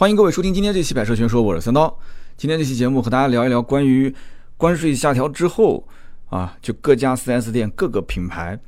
[0.00, 1.94] 欢迎各位收听今天这期《百车全说》，我是三刀。
[2.34, 4.10] 今天这期节目和大家聊一聊关于
[4.56, 5.86] 关税下调之后
[6.30, 8.58] 啊，就各家 4S 店各个品牌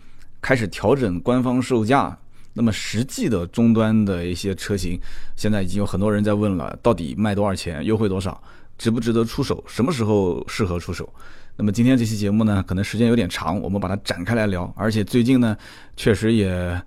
[0.42, 2.18] 开始调整官方售价。
[2.52, 5.00] 那么实际的终端的一些车型，
[5.34, 8.38] 现在已经有很多人在问了，到底卖多少钱，优惠多少，
[8.76, 11.10] 值不值得出手，什么时候适合出手？
[11.56, 14.70] 那么今天这期节目呢，可能时间有点长，我们把它展开来聊。
[14.76, 15.56] 而且最近呢，
[15.96, 16.78] 确实也。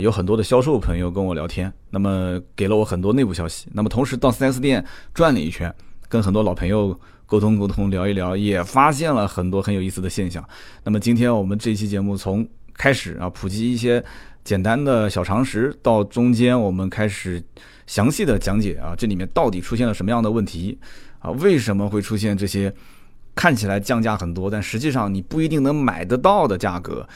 [0.00, 3.68] 有很多的销售朋友跟我聊天，那么给了我很多内部消息。
[3.72, 4.84] 那么同时到 4S 店
[5.14, 5.74] 转了一圈，
[6.08, 10.42] 跟很多老朋友沟通沟通，聊一聊，也发现了很多很有意思的现象。
[10.84, 14.02] 那么今天我们这期节目从开始啊，普及一些
[14.44, 17.42] 简单的小常识，到中间我们开始
[17.86, 20.78] 详细的讲解啊，这里面到底出现了什么样的问题
[21.18, 21.30] 啊？
[21.32, 22.72] 为什么会出现这些
[23.34, 27.06] 看起来降价很多，但实际上你不一定能买得到的价格？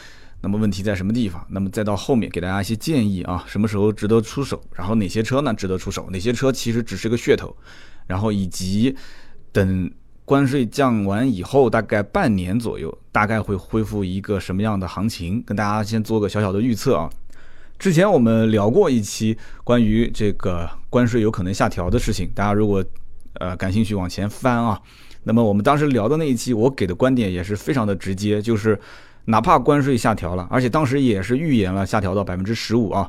[0.43, 1.47] 那么问题在什么地方？
[1.51, 4.61] 那么再到后面给大家一些建议啊，什么时候值得出手？
[4.75, 6.09] 然后哪些车呢值得出手？
[6.11, 7.57] 哪些车其实只是个噱头？
[8.09, 8.97] 然后以及
[9.53, 9.89] 等
[10.25, 15.41] 关税降完以后，大概半年左右，大概会恢复一个什么样的行情？
[15.47, 17.09] 跟大家先做个小小的预测啊。
[17.79, 22.85] 之前我们聊过一期关于这个关税有可能下调的事情，大家如果
[23.35, 24.81] 呃感兴趣往前翻啊，
[25.23, 28.77] 那么我们当时聊的那一期，我给的观点也是非常的直接，就是。
[29.27, 33.09] 哪怕关税下调了，而且当时也是预言了下调到百分之十五啊，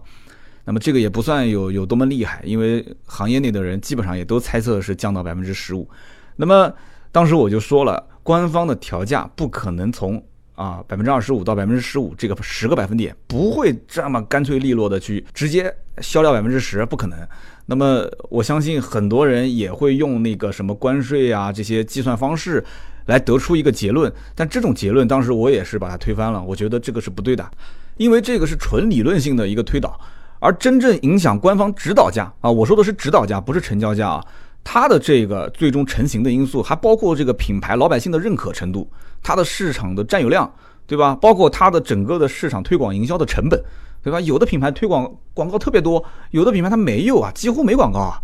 [0.65, 5.89] 那么这个也不算有有多么厉害，因为行业内的人基本上也都猜测是降到百分之十五。
[6.35, 6.71] 那么
[7.11, 17.17] 当时我就说了，官方的调价不可能从啊百分之二十五到百分之十五这个十个百分点，不会这么干脆利落的去直接销掉百分之十，不可能。
[17.65, 22.63] 那么我相信很多人也会用那个什么关税啊这些计算方式。
[23.05, 26.41] 来得出一个结论，但这种结论当时我也是把它推翻了。
[26.43, 27.49] 我觉得这个是不对的，
[27.97, 29.99] 因为这个是纯理论性的一个推导，
[30.39, 34.25] 而真正影响官方指导价啊，我说的是指导价，不是成交价啊。
[34.63, 38.89] 它的这个最终成型的因素，还包括这个品牌老百姓的认可程度，
[39.21, 40.49] 它的市场的占有量，
[40.87, 41.13] 对吧？
[41.15, 43.61] 包括它的整个的市场推广营销的成本，
[44.01, 44.21] 对吧？
[44.21, 46.01] 有的品牌推广广告特别多，
[46.31, 48.17] 有的品牌它没有啊，几乎没广告啊。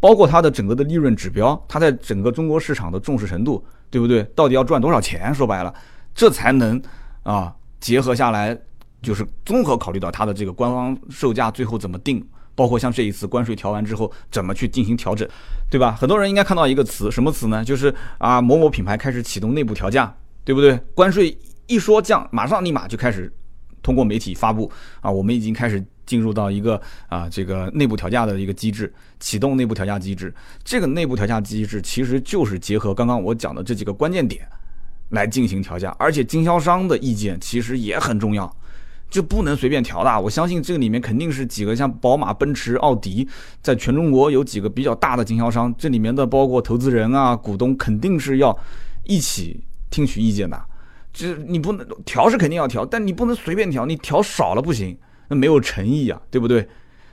[0.00, 3.62] 包括它的整个的利润指标，它在整个中国市场的重视程度。
[3.92, 4.22] 对不对？
[4.34, 5.32] 到底要赚多少钱？
[5.34, 5.72] 说白了，
[6.14, 6.80] 这才能
[7.22, 8.58] 啊结合下来，
[9.02, 15.28] 就是综合考虑到它的这个官方售价最后怎么定，包括像这一次关税调完之后怎么去进行调整，
[15.70, 15.92] 对吧？
[15.92, 17.62] 很多人应该看到一个词，什么词呢？
[17.62, 20.74] 就是啊某某品牌开始启动内部调价，对不对？
[20.94, 23.30] 关税一说降，马上立马就开始
[23.82, 24.70] 通过媒体发布
[25.00, 25.84] 啊，我们已经开始。
[26.04, 26.78] 进入到一个
[27.08, 30.34] 啊，这个内部调价的一个机制，启动内部调价机制。
[30.64, 34.46] 这个内部调价机制其实就是结合刚刚我讲的这几个关键点
[35.10, 38.52] 来进行调价，而且经销商的意见其实也很重要，
[39.08, 40.20] 就不能随便调的。
[40.20, 43.26] 我相信这个里面肯定是几个像宝马、奔驰、奥迪，
[43.62, 48.54] 在全中国有几个比较大的经销商，这里面的包括投资人啊、股东，肯定是要
[49.04, 50.60] 一起听取意见的。
[51.12, 54.96] 就你不能调是肯定要调，但你不能随便调，你调少了不行。
[55.28, 56.68] 那没有诚意啊，对不对？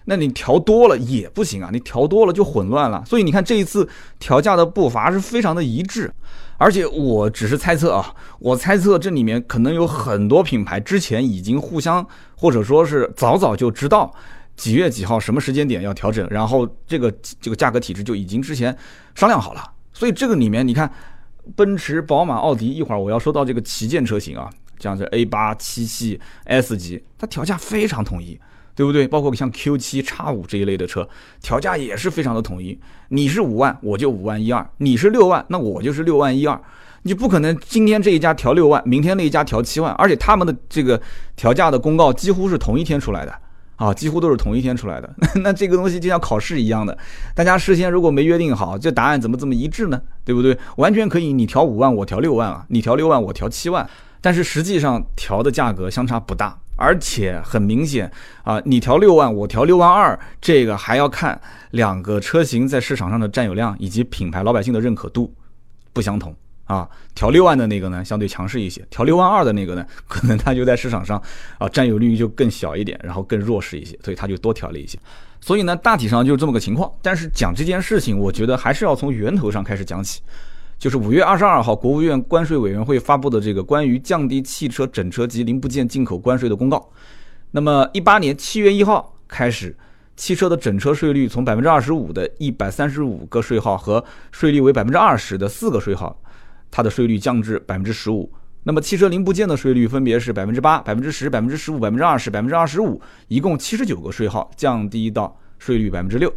[0.05, 3.03] 那你调多了也不行啊，你调多了就混乱了。
[3.05, 6.11] 所以你看这一次调价的步伐是非常的一致，
[6.57, 12.05] 而且我只是猜测啊，我猜测这里面可能有很多品牌之前已经互相
[12.35, 14.11] 或者说是早早就知道
[14.55, 18.75] 几月几号什么时间点要调整，然后这个这个价格体制就已经之前
[19.13, 19.63] 商量好了。
[19.93, 20.91] 所以这个里面你看，
[21.55, 24.49] 奔驰、宝马、奥迪，一会儿我要说到这个旗舰车型啊。
[24.79, 28.39] 像是 A 八、七系、S 级，它调价非常统一，
[28.73, 29.05] 对不对？
[29.05, 31.05] 包括像 Q 七、叉五这一类的车，
[31.41, 32.79] 调价也是非常的统一。
[33.09, 36.57] 你是五万，我就五万一二；你是六万，那我就是六万一二。
[37.01, 41.01] 你不可能今天这一家调六万，明天那一家调七万，而且他们的这个
[41.35, 43.38] 调价的公告几乎是同一天出来的
[43.79, 45.09] 啊，几乎都是同一天出来的。
[45.41, 46.95] 那这个东西就像考试一样的，
[47.34, 50.00] 大家事先如果没约定好，这答案怎么这么一致呢？
[50.25, 50.56] 对不对？
[50.75, 53.89] 完全可以，你调五万，我调六万啊；你调六万，我调七万。
[54.22, 58.12] 但是实际上调的价格相差不大，而且很明显
[58.44, 61.39] 啊，你调六万，我调六万二，这个还要看
[61.72, 65.33] 两个车型在市场上的占有量以及品牌老百姓的认可度
[65.94, 66.36] 不相同
[66.69, 66.89] 啊。
[67.13, 71.21] 调六万的那个呢，相对强势一些；调六万二的那个呢，可能它就在市场上
[71.57, 74.98] 啊占有率就更小一点，然后更弱势一些，所以它就多调了一些。
[75.42, 76.89] 所以呢，大体上就是这么个情况。
[77.01, 80.21] 但是讲这件事情，我觉得还是要从源头上开始讲起。
[80.77, 86.89] 就是五月二十二号，国务院关税委员会发布的这个关于降低汽车整车及零部件进口关税的公告。
[87.51, 89.75] 那么，一八年七月一号开始，
[90.15, 94.01] 汽车的整车税率从百分之二十五的一百三十五个税号和
[94.31, 96.18] 税率为百分之二十的四个税号，
[96.71, 98.31] 它的税率降至百分之十五。
[98.63, 106.31] 那么，汽车零部件的税率分别是百分之八、百分之十、百分之十五、百分之二十、百分之二十五，一共七十九个税号降低到税率百分之六。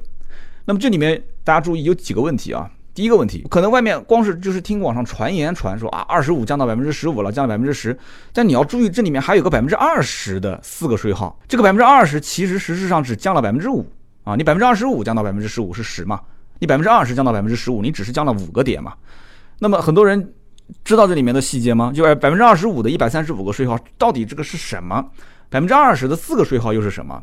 [0.64, 2.70] 那么这里面大家注意有几个问题啊。
[2.94, 7.98] 第一个问题，可能外面光是就是听网上传言传说啊，二十五降到百分之十五了，降到百分之十。
[8.34, 13.84] 但你要注意，这里面还有个百分之二十的四个税号，这个百分之二十其实实质上只降了百分之五
[14.24, 14.36] 啊。
[14.36, 16.20] 你百分之二十五降到百分之十五是十嘛？
[16.58, 18.92] 你百分之二十降到百分之十五，你只是降了五个点嘛？
[19.62, 20.34] 那么很多人
[20.82, 21.92] 知道这里面的细节吗？
[21.94, 25.00] 就百分之二十五的一百三十五个税号到底这个是什么？
[25.48, 27.22] 百分之二十的四个税号又是什么？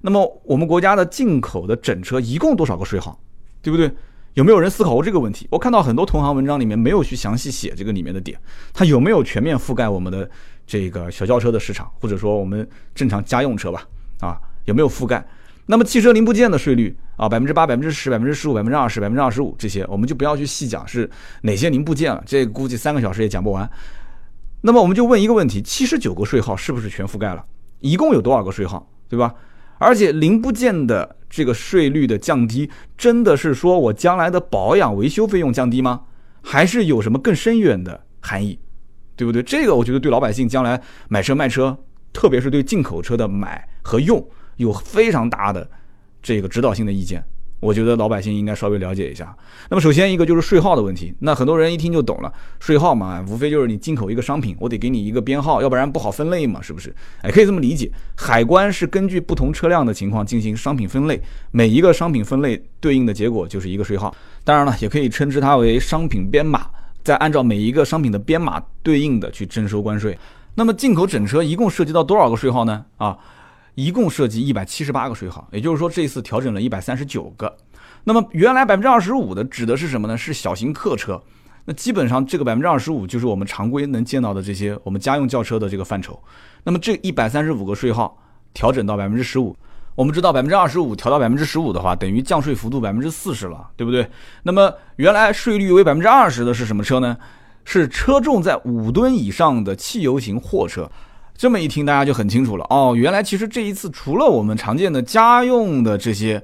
[0.00, 3.18] 那么我们国家的进口的整车一共多少个税号？
[3.60, 3.92] 对不对？
[4.34, 5.48] 有没有人思考过这个问题？
[5.50, 8.38] 我看到很多同行文章里面没有去详细写这个里面的点，
[8.72, 10.30] 它有没有全面覆盖我们的
[10.64, 13.82] 这个小轿车的市场，或者说我们正常家用车吧？
[14.20, 15.26] 啊，有没有覆盖？
[15.66, 21.08] 那么汽车零部件的税率啊，百分之八、百分之十、百分之十五、百分之二十、百分之二十五这些，我们就不要去细讲是
[21.42, 23.68] 哪些零部件了，这估计三个小时也讲不完。
[24.60, 27.44] 那么我们就问一个问题：七十九个税号是不是全覆盖了？
[27.80, 28.90] 一共有多少个税号？
[29.08, 29.34] 对吧？
[29.78, 36.02] 而且零部件的这个税率的降低，真的是说我将来的保养维修费用降低吗？
[36.42, 38.58] 还是有什么更深远的含义，
[39.16, 39.42] 对不对？
[39.42, 41.76] 这个我觉得对老百姓将来买车卖车，
[42.12, 44.24] 特别是对进口车的买和用，
[44.56, 45.68] 有非常大的
[46.22, 47.24] 这个指导性的意见。
[47.60, 49.34] 我觉得老百姓应该稍微了解一下。
[49.70, 52.30] 那么首先一个就是税号的问题，那很多人一听就懂了，
[52.60, 56.94] 税号嘛，无非就是你进口一个商品，我得给你一个编号，要不然不好分类嘛，是不是？
[57.22, 61.18] 哎，可以这么理解，海关是根据不同车辆的情况进行商品分类，
[61.52, 64.14] 每一个商品分类对应的结果就是一个税号。
[64.42, 66.66] 当然了，也可以称之它为商品编码，
[67.02, 70.18] 再按照每一个商品的编码对应的去征收关税。
[70.54, 72.84] 那么进口整车一共涉及到多少个税号呢？
[72.98, 73.16] 啊？
[73.74, 77.54] 一共涉及一百七十八个税号，也就是说这次调整了一百三十九个。
[78.04, 80.16] 那么原来百分之二十五的指的是什么呢？
[80.16, 81.20] 是小型客车。
[81.64, 86.22] 那基本上这个百分之二十五就是我们常规能见到的这些我们家用轿车的这个范畴。
[86.62, 88.16] 那么这一百三十五个税号
[88.52, 89.56] 调整到百分之十五，
[89.94, 94.06] 我们知道百分之二十五调到百分之十五的话，等于降税幅度百分之四十了，对不对？
[94.42, 97.16] 那么原来税率为百分之二十的是什么车呢？
[97.64, 100.86] 是车重在五吨以上的汽油型货车。
[101.36, 102.94] 这么一听，大家就很清楚了哦。
[102.96, 106.40] 原来其实这一次，除了我们常见的家用的这些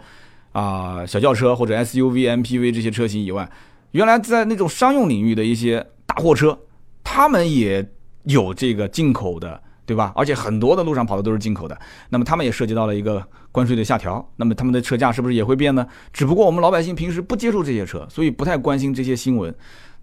[0.52, 3.48] 啊小轿车或者 SUV、MPV 这些车型以外，
[3.92, 6.58] 原来在那种商用领域的一些大货车，
[7.04, 7.88] 他们也
[8.24, 10.12] 有这个进口的，对吧？
[10.16, 11.78] 而且很多的路上跑的都是进口的，
[12.08, 15.86] 那么他们也涉及到了一个关税的下调，那么他们的车价是不是也会变呢？
[16.12, 19.54] 只不过我们老百姓平时不接触这些车，所以不太关心这些新闻。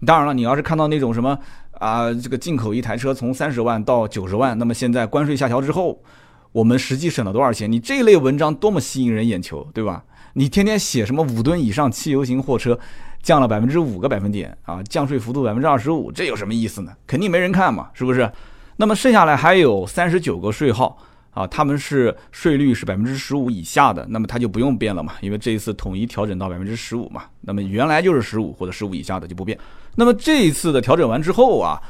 [0.06, 1.38] 当然了，你要是看到那种什么。
[1.78, 6.00] 啊，这个进口一台车从三十万到九十万，那么现在关税下调之后，
[6.52, 7.70] 我们实际省了多少钱？
[7.70, 10.04] 你这一类文章多么吸引人眼球，对吧？
[10.34, 12.78] 你天天写什么五吨以上汽油型货车
[13.22, 16.92] 降了百分之五个百分点啊，降税幅度百分之二十五，这有什么意思呢？
[17.06, 18.30] 肯定没人看嘛，是不是？
[18.76, 20.96] 那么剩下来还有三十九个税号
[21.30, 29.58] 啊，他们是税率是百分之十五以下的，那么它就不用变了嘛，因为这一次统一调整到百分之十五嘛，那么原来就是十五或者十五以下的就不变。
[29.94, 31.80] 那么这一次的调整完之后啊，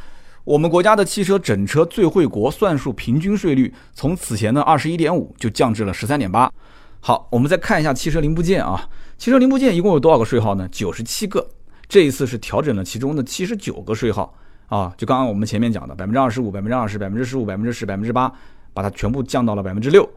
[0.45, 6.53] 我们国家的汽车整车最惠国算术平均税率从此前的二十一点五就降至了十三点八。
[7.01, 10.69] 好，我们再看一下汽车零部件啊，汽车零部件一共有多少个税号呢？
[10.71, 11.49] 九十七个。
[11.89, 14.35] 这一次是调整了其中的七十九个税号
[14.67, 18.31] 啊，就刚刚我们前面讲的百分之二十五、百分之二十、百分之十五、百分之十、百分之八，
[18.79, 20.09] 把它全部降到了百分之六。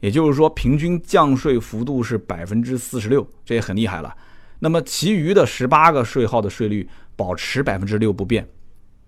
[0.00, 4.16] 也就是说，平均降税幅度是百分之四十六，这也很厉害了。
[4.60, 6.88] 那么其余的十八个税号的税率。
[7.18, 8.46] 保持百分之六不变，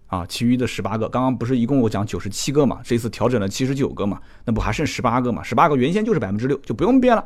[0.07, 5.43] 啊，其余的十八个，刚刚不是一共我讲九十七个嘛，这次调整了七十九个嘛，那不还剩十八个嘛？
[5.43, 7.23] 十八个原先就是百分之六，就不用变了。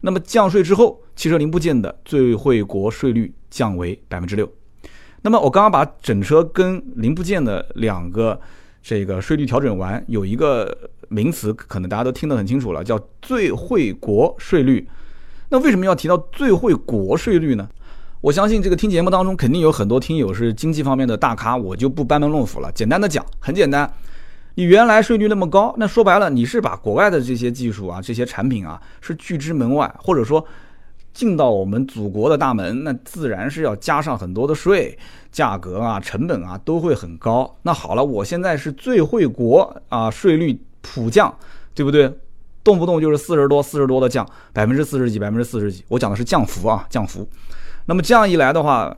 [0.00, 4.50] 那么降税之后，汽车零部件的最惠国税率降为百分之六。
[5.20, 8.40] 那么我刚刚把整车跟零部件的两个
[8.82, 14.88] 这个税率调整完，有一个名词可能大家都听得很清楚了，叫最惠国税率。
[15.50, 17.68] 那为什么要提到最惠国税率呢？
[18.20, 22.70] 我相信这个听节目当中肯定有很多听友是经济方面的大咖，我就不班门弄斧了。
[22.72, 23.90] 简单的讲，很简单，
[24.56, 30.46] 你原来税率那么高，那说白了你是把国外的这些技术啊、这些产品啊是拒之门外，或者说
[31.12, 34.96] 进到我们祖国的大门，那自然是要加上很多的税，
[35.32, 37.56] 价格啊、成本啊都会很高。
[37.62, 41.34] 那好了，我现在是最惠国啊，税率普降，
[41.74, 42.12] 对不对？
[42.62, 47.26] 动不动就是四十多、四十多的降，百分之四十几、百分之四十几，我讲的是降幅啊，降幅。
[47.86, 48.96] 那么这样一来的话，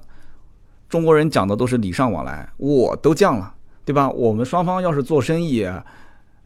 [0.89, 3.55] 中国人讲的都是礼尚往来，我都降了，
[3.85, 4.11] 对吧？
[4.11, 5.67] 我们双方要是做生意，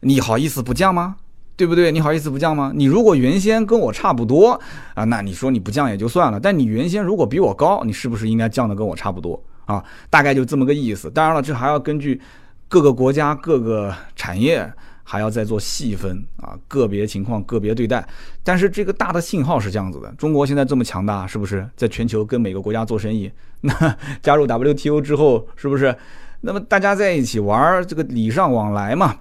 [0.01, 1.17] 你好意思不降吗？
[1.57, 1.91] 对不对？
[1.91, 2.71] 你好意思不降吗？
[2.73, 4.51] 你如果原先跟我差不多
[4.93, 6.39] 啊，那你说你不降也就算了。
[6.39, 9.83] 但你原先如果比我高，你是不是应该降的跟我差不多啊？
[10.09, 11.09] 大概就这么个意思。
[11.09, 12.21] 当然了，这还要根据
[12.67, 14.71] 各个国家、各个产业，
[15.03, 18.07] 还要再做细分啊，个别情况个别对待。
[18.43, 23.31] 但是这个大的信号是这样子的：中国现在这么强大，是不是在全球跟每个国家做生意？
[23.61, 25.95] 那加入 WTO 之后，是不是？
[26.41, 29.15] 那么大家在一起玩，这个礼尚往来嘛。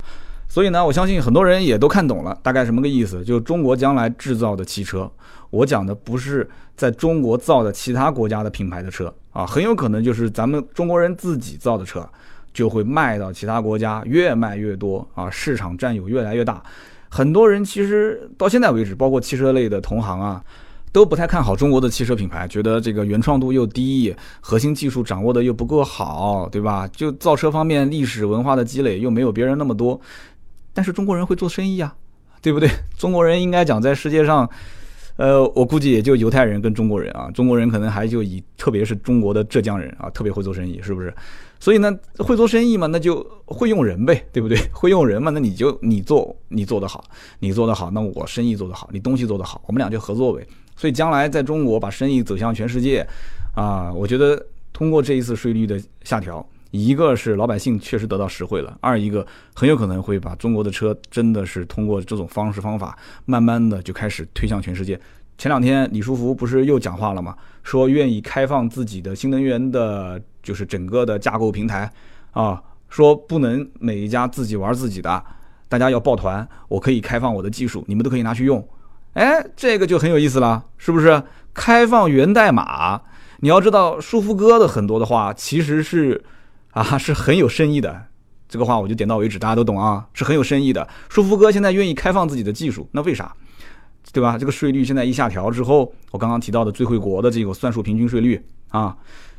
[0.49, 3.25] 所以呢，我相信很多人也都看懂了，大概什么个意思？
[3.25, 5.11] 就中国将来制造的汽车，
[5.51, 12.09] 我讲的不是在中国造的其他国家的品牌的车啊，很有可能就是咱们中国人自己造的车，
[12.55, 16.63] 就会卖到其他国家，越卖越多啊，市场占有越来越大。
[17.09, 20.43] 很多人其实到现在为止，包括汽车类的同行啊，
[20.91, 26.89] 都不太看好中国的汽车品牌，觉得这个原创度又低，核心技术掌握的又不够好，对吧？
[26.89, 30.01] 就造车方面历史文化的积累又没有别人那么多。
[30.77, 31.97] 但是中国人会做生意啊，
[32.43, 32.69] 对不对？
[32.99, 34.49] 中国人应该讲在世界上，
[35.17, 41.13] 呃，我估计也就犹太人跟中国人啊，中国人可能还就以特别是中国的浙江人啊，特别会做生意，是不是？
[41.59, 44.59] 所以呢，会做生意嘛，那就会用人呗，对不对？
[44.71, 47.03] 会用人嘛，那你就你做你做得好，
[47.39, 50.47] 你做得好，那我生意做得好，你东西做得好，我们俩就合作呗。
[50.77, 53.07] 所以将来在中国把生意走向全世界，
[53.55, 56.47] 啊，我觉得通过这一次税率的下调。
[56.71, 65.01] 一个是老百姓确实得到实惠了，二一个很有可能会把中国的车真的是通过这种方式方法，慢慢的就开始推向全世界。
[65.39, 67.37] 前两天李书福不是又讲话了吗？
[67.63, 71.91] 说愿意开放自己的新能源的，就是整个的架构平台
[72.33, 75.23] 啊，说不能每一家自己玩自己的，
[75.69, 78.67] 大家要抱团，我可以开放我的技术，你们都可以拿去用。
[79.13, 81.23] 哎，这个就很有意思了，是不是？
[81.55, 83.01] 开放源代码，
[83.41, 86.25] 你要知道，舒服哥的很多的话其实是。
[86.77, 88.05] 啊， 是很有深意的，
[88.47, 90.87] 这个话我就点到为止，大家都懂啊，是很有深意的。
[91.09, 93.35] 舒福哥现在愿意开放自己的技术，那为啥？
[94.13, 94.37] 对吧？
[94.39, 98.95] 这个税率现在一下调之后，我刚刚提到的最惠国的这个算术平均税率啊，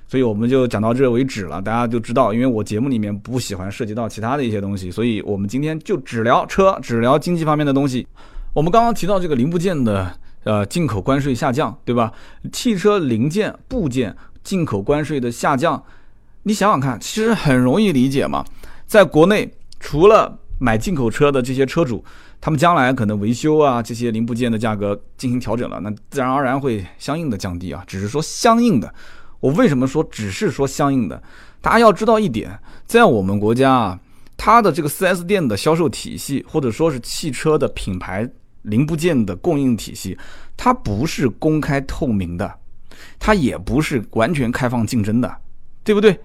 [0.07, 1.61] 所以我们就讲到这为止了。
[1.61, 8.05] 大家就知道，因为我节目里面不喜欢涉及到其他的一些东西，所以我们今天就只聊车，只聊经济方面的东西。
[8.53, 10.11] 我们刚刚提到这个零部件的
[10.43, 12.11] 呃进口关税下降，对吧？
[12.51, 15.83] 汽车零件部件进口关税的下降。
[16.47, 18.41] 你想想看，其实很容易理解嘛。
[18.85, 22.01] 在国内，除了买进口车的这些车主，
[22.39, 27.83] 他们将来可能维修啊这些零部件的价格进行调整了，那自然而然会相应的降低啊。
[27.85, 28.95] 只是说相应的，
[29.41, 31.21] 我为什么说只是说相应的？
[31.59, 33.99] 大家要知道一点，在我们国家啊，
[34.37, 38.25] 它的这个 4S 店的销售体系，或者说是汽车的品牌
[38.61, 40.17] 零部件的供应体系，
[40.55, 42.49] 它不是公开透明的，
[43.19, 45.29] 它也不是完全开放竞争的，
[45.83, 46.17] 对不对？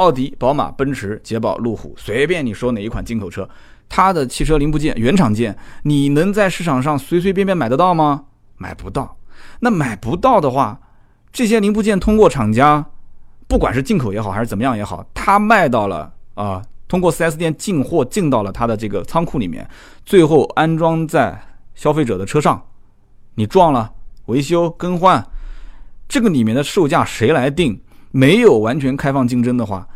[0.00, 3.46] 奥迪、宝马、奔驰、捷豹、路虎，随便你说哪一款进口车，
[3.86, 8.24] 它的汽车零部件原厂件，你能在市场上随随便便买得到吗？
[8.56, 9.18] 买不到。
[9.60, 10.80] 那买不到的话，
[11.30, 12.82] 这些零部件通过厂家，
[13.46, 19.68] 不管是进口也好，还是怎么样也好，它卖到了啊，通过 4S 店进货进到了它的这个仓库里面，
[20.06, 21.38] 最后安装在
[21.74, 22.62] 消费者的车上，
[23.34, 23.92] 你撞了
[24.26, 25.22] 维修更换，
[26.08, 27.78] 这个里面的售价谁来定？
[28.10, 29.86] 没有完全开放竞争的话，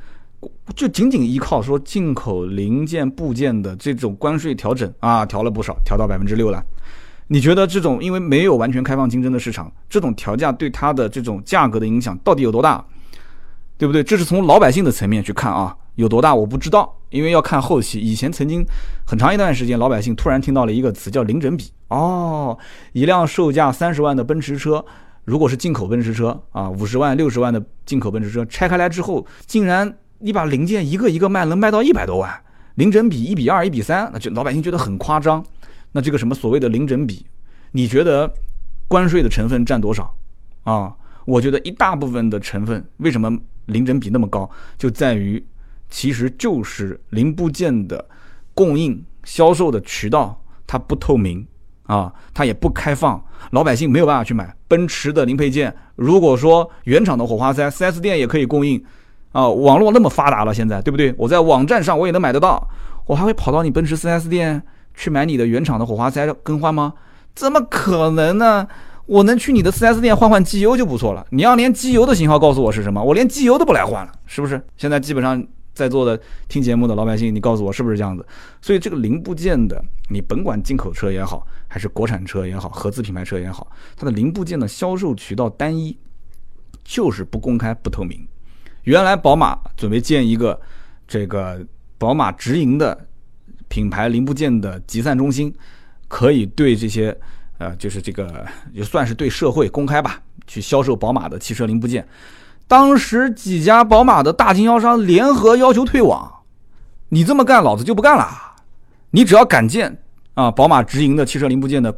[0.77, 6.63] 就仅仅依靠说进口零件部件的这种关税调整啊，调了不少，调到百分之六了。
[7.27, 12.85] 你觉得这种因为没有完全开放竞争的市场，这种调价对它的这种价格的影响到底有多大？
[13.77, 14.05] 对不对？
[14.05, 17.99] 这是从老百姓的层面去看啊，有多大我不知道，因为要看后期。
[17.99, 18.65] 以前曾经
[19.05, 22.57] 很长一段时间，老百姓突然听到了一个词叫零整比哦，
[22.93, 24.85] 一辆售价三十万的奔驰车。
[25.25, 32.31] 如果是进口奔驰车啊，五十万、六十万的进口奔驰车拆开来之后，竟然你把零件一个一个卖，能卖到一百多万，
[32.75, 35.45] 零整比一比二、一比三，那就老百姓觉得很夸张。
[35.93, 37.25] 那这个什么所谓的零整比，
[37.73, 38.31] 你觉得
[38.87, 40.15] 关税的成分占多少
[40.65, 40.95] 啊？
[41.25, 43.35] 我觉得一大部分的成分，为什么
[43.67, 45.43] 零整比那么高，就在于
[45.89, 48.05] 其实就是零部件的
[48.53, 51.47] 供应、销售的渠道它不透明。
[51.87, 55.73] 啊，它也不开放，老百姓没有办法去买奔驰的零配件。
[55.95, 58.83] 如果说原厂的火花塞，4S 店也可以供应，
[59.31, 61.15] 啊，网络那么发达了，现在对不对？
[61.17, 62.69] 我在网站上我也能买得到，
[63.07, 64.61] 我还会跑到你奔驰 4S 店
[64.97, 66.95] 去买你的原厂的火花塞更换吗？
[67.37, 68.67] 怎么可能呢？
[69.07, 71.25] 我能去你的 4S 店换换机油就不错了。
[71.31, 74.61] 你要连机油的型号告诉我是什么，我连机油都不来换了，是不是？
[74.77, 75.41] 现在基本上。
[75.75, 78.25] 在座的听节目的老百姓，你告诉我是不是这样子？
[78.63, 85.97] 所以这个零部件的，你甭管进口车也好，还是国产车也好，合资品牌车也好，它的零部件的销售渠道单一，
[86.85, 88.27] 就是不公开、不透明。
[88.85, 90.61] 原来宝马准备建一个
[91.09, 91.61] 这个
[91.99, 93.07] 宝马直营的
[93.67, 95.53] 品牌零部件的集散中心，
[96.07, 97.17] 可以对这些
[97.59, 102.07] 呃，就是这个也算是对社会公开吧，去销售宝马的汽车零部件。
[102.67, 106.33] 当时几家宝马的大经销商联合要求退网，
[107.11, 108.27] 你这么干，老子就不干了。
[109.11, 109.99] 你只要敢建
[110.35, 111.97] 啊，宝马直营的汽车零部件的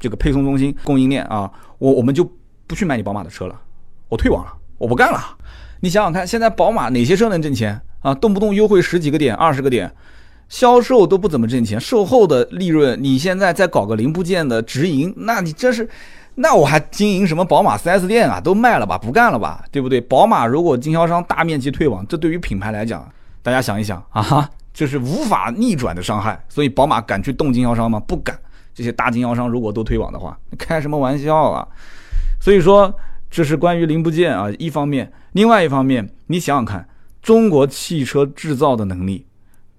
[0.00, 2.28] 这个配送中心、供应链啊，我我们就
[2.66, 3.54] 不去买你宝马的车了，
[4.08, 5.20] 我退网了，我不干了。
[5.80, 8.14] 你想想看，现在宝马哪些车能挣钱啊？
[8.14, 9.94] 动不动优惠十几个点、二十个点，
[10.48, 15.88] 销售都不怎么挣钱，售后的利润，你现在再搞个零部件的直营，那你这是，
[16.36, 18.40] 那我还经营什么宝马 4S 店啊？
[18.40, 20.00] 都卖了吧，不干了吧，对不对？
[20.00, 23.06] 宝马如果经销商大面积退网，这对于品牌来讲，
[23.42, 26.42] 大家想一想啊，这是无法逆转的伤害。
[26.48, 27.98] 所以宝马敢去动经销商吗？
[28.06, 28.38] 不敢。
[28.72, 31.66] 这些大经销商如果都退网的话，开什么玩笑啊？
[32.40, 32.94] 所以说。
[33.28, 36.88] 这是关于零部件啊，一方面，另外一方面，你想想看，
[37.20, 39.26] 中国汽车制造的能力，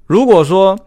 [0.06, 0.78] 如果说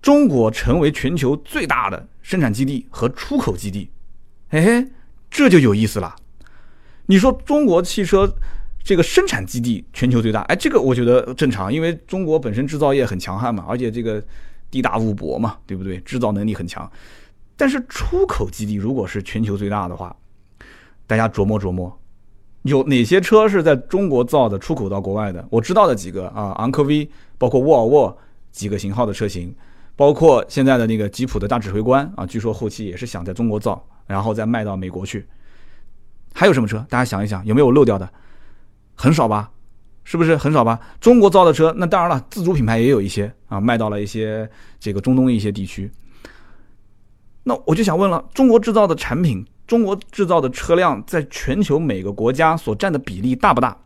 [0.00, 3.90] 中国成为全球最大的生产基地和出口基地，
[4.50, 4.86] 哎，
[5.30, 6.14] 这就有意思了。
[7.06, 8.32] 你说中国汽车
[8.84, 14.22] 这个生产基地全球最大，哎，这个我觉得正常，因为中国本身制造业很强悍嘛，而且这个
[14.70, 15.98] 地大物博嘛，对不对？
[16.00, 16.90] 制造能力很强。
[17.56, 20.16] 但是出口基地如果是全球最大的话，
[21.06, 22.00] 大家琢磨琢磨，
[22.62, 25.46] 有哪些车是在中国造的，出口到国外的？
[25.50, 28.18] 我知道的几个啊，昂科威，包括沃尔沃
[28.50, 29.54] 几个型号的车型，
[29.94, 35.24] 包括现在的那个吉普的大指挥官啊，据说后期也是想在中国造，然后再卖到美国去。
[36.34, 36.84] 还有什么车？
[36.88, 38.08] 大家想一想，有没有漏掉的？
[38.96, 39.50] 很少吧？
[40.02, 40.80] 是不是很少吧？
[41.00, 44.50] 中国造的车，那当然了，自主品牌也有一些啊，卖到了一些
[44.80, 45.88] 这个中东一些地区。
[47.44, 49.46] 那我就想问了，中国制造的产品？
[49.66, 53.76] 中国制造的车辆在全球每个国家所占的比例大不大？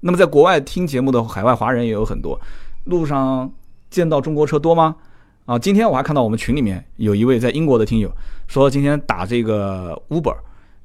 [0.00, 2.40] 那么在国外听节目的海外华人也有很多，
[2.84, 3.52] 路上
[3.90, 4.96] 见到中国车多吗？
[5.44, 8.10] 啊，今天我还看到我们群里面有一位在英国的听友
[8.46, 10.36] 说，今天打这个 Uber，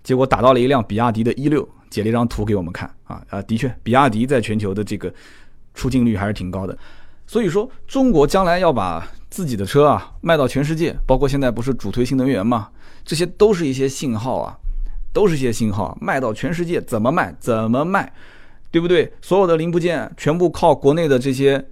[0.03, 5.13] 结果打到了一辆比亚迪的一六，截了一张图给我们看啊啊，的确，比亚迪在全球的这个
[5.75, 6.75] 出镜率还是挺高的。
[7.27, 12.69] 所以说，中国将来要把自己的车啊卖到全世界，包括现在不是主推新能源嘛？
[13.05, 14.57] 这些都是一些信号啊，
[15.13, 18.11] 都是一些信号，卖到全世界怎么卖怎么卖，
[18.71, 19.13] 对不对？
[19.21, 21.63] 所有的零部件全部靠国内的这些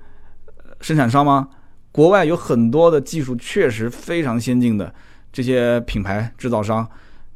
[0.81, 1.49] 生产商吗？
[1.95, 4.93] 国外有很多的技术确实非常先进的
[5.31, 6.85] 这些品牌制造商，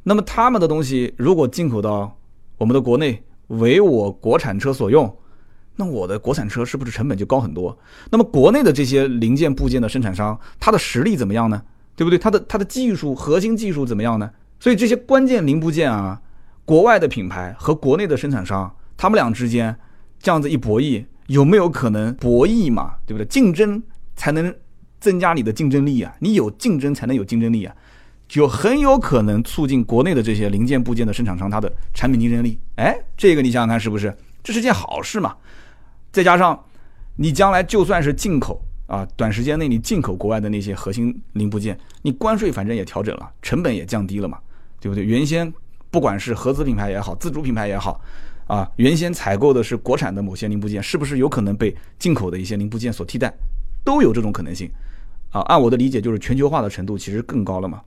[0.02, 2.14] 那么他们的东西如果进口到
[2.58, 5.16] 我们的国内，为我国产车所用，
[5.76, 7.74] 那我的国产车是不是成本就高很多？
[8.10, 11.62] 那么国内的这些零件部件的生产商，它的实力怎么样呢？
[11.96, 12.18] 对不对？
[12.18, 14.30] 它的它的技术核心技术怎么样呢？
[14.58, 16.20] 所以这些关键零部件啊，
[16.66, 19.74] 国外的品牌和国内的生产商，他们俩之间
[20.18, 22.96] 这样子一博弈，有没有可能博弈嘛？
[23.06, 23.24] 对不对？
[23.24, 23.82] 竞争
[24.20, 24.54] 才能
[25.00, 26.14] 增加你的竞争力啊！
[26.18, 27.74] 你有竞争才能有竞争力啊！
[28.28, 32.60] 就很有可能促进国内的这些零件部件的生产商它的产品竞争力。
[32.76, 34.14] 哎，这个你想想看是不是？
[34.42, 35.34] 这是件好事嘛？
[36.12, 36.62] 再加上
[37.16, 38.62] 你将来就算是进口。
[38.88, 44.36] 啊，短时间内你进口国外的那些核心零部件，你关税反正也调整了，成本也降低了嘛，
[44.80, 45.02] 对不对？
[45.02, 45.50] 原先
[45.90, 48.00] 不管是合资品牌也好，自主品牌也好，
[48.48, 53.32] 啊，原先采购的是国产的某些零部件，是不是有可能被进口的一些零部件所替代？
[53.84, 54.70] 都有这种可能性。
[55.30, 57.80] 啊，按我的理解，就是全球化的程度其实更高了嘛。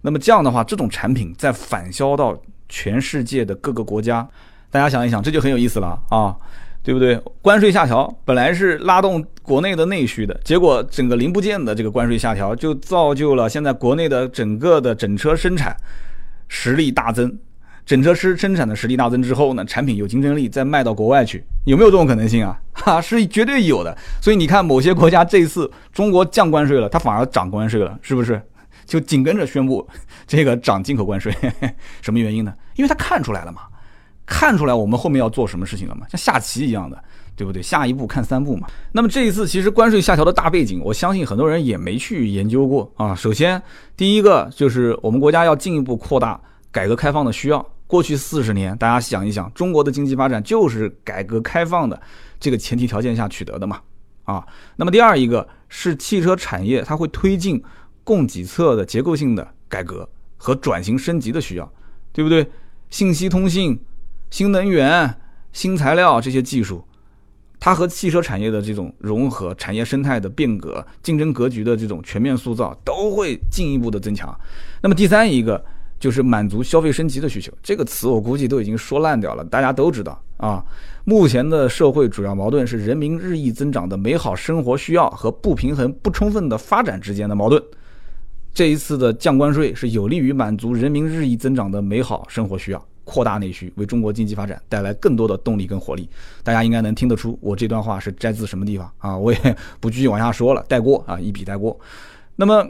[0.00, 2.36] 那么这样的话，这种产品在返销到
[2.68, 4.28] 全世界的各个国家，
[4.70, 6.36] 大家想一想，这就很有意思了啊。
[6.82, 7.14] 对不对？
[7.42, 15.76] 关税下调本来是拉动国内的内需的，结果整个零部件的这个关税下调，就造就了现在国内的整个的整车生产
[16.48, 17.38] 实力大增。
[17.84, 22.60] 整车师生产的实力大增之后呢，产品有竞争力，再卖到国外去，有没有这种可能性啊？
[22.72, 23.96] 哈， 是绝对有的。
[24.22, 28.40] 所以你看，某些国家这一次中国降关税了，它反而涨关税了，是不是？
[28.86, 29.86] 就紧跟着宣布
[30.26, 31.32] 这个涨进口关税，
[32.02, 32.52] 什么原因呢？
[32.74, 33.62] 因为他看出来了嘛。
[34.26, 36.06] 看出来我们后面要做什么事情了吗？
[36.08, 36.96] 像下棋一样的，
[37.34, 37.60] 对不对？
[37.60, 38.68] 下一步看三步嘛。
[38.92, 43.12] 那么这一次其实关税下调的大背景，我相信很多人也没去研究过啊。
[43.12, 43.60] 首先，
[43.96, 46.40] 第一个就是我们国家要进一步扩大
[46.70, 47.64] 改革开放的需要。
[47.86, 52.00] 过去四十年，大家想一想，中国的经济发展就是改革开放的
[52.38, 53.80] 这个前提条件下取得的嘛。
[54.24, 57.62] 啊，那么第二一个是汽车产业它会推进
[58.04, 61.72] 供给侧的结构性的改革和转型升级的需要，
[62.12, 62.48] 对不对？
[62.90, 63.78] 信息通信。
[64.30, 65.12] 新能源、
[65.52, 66.84] 新材料这些技术，
[67.58, 74.32] 它和汽车产业的这种融合、产业生态的变革、竞争格局的这种全面塑造，都会进一步的增强。
[74.80, 75.64] 那么第三一个
[76.00, 80.64] 就是满足消费升级的需求，这个词我估计都已经说烂掉了，大家都知道啊。
[81.04, 87.62] 目前的社会主要矛盾是人民日益增长的美好生活需要和不平衡、不充分的发展之间的矛盾。
[88.52, 92.84] 这一次的降关税是有利于满足人民日益增长的美好生活需要。
[93.02, 96.08] 扩大内需，为中国经济发展带来更多的动力跟活力。
[96.44, 99.16] 大家应该能听得出，我这段话是摘自什么地方啊？
[99.16, 101.76] 我也不继续往下说了，带过啊，一笔带过。
[102.36, 102.64] 那么，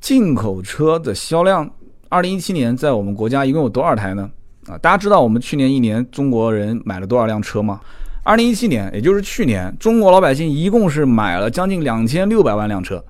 [0.00, 1.70] 进口车的销量，
[2.08, 4.30] 二零一七年在我们国家一共有多少台呢？
[4.66, 7.80] 啊，大家知道我们去年一年中国人买了多少辆车吗？
[8.22, 13.02] 二零一七年，也就是去年，中国老百姓一共是买了将近两千六百万辆车。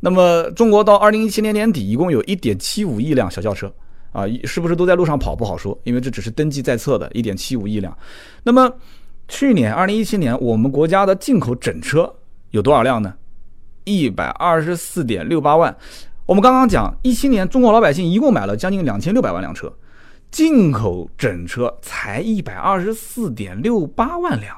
[0.00, 3.72] 那么，中国到二零一七年年底，一共有一点七五亿辆小轿车。
[4.12, 7.96] 啊，是不是都在路上跑不好说，因为这只是登记在册的，一点七五亿辆。
[8.42, 8.72] 那么
[9.28, 12.12] 去年二零一七年，我们国家的进口整车
[12.50, 13.14] 有多少辆呢？
[13.84, 15.76] 一百二十四点六八万。
[16.30, 19.72] 我们刚刚讲，一七年中国老百姓一共买了将近两千六百万辆车，
[20.30, 24.56] 进口整车才一百二十四点六八万辆，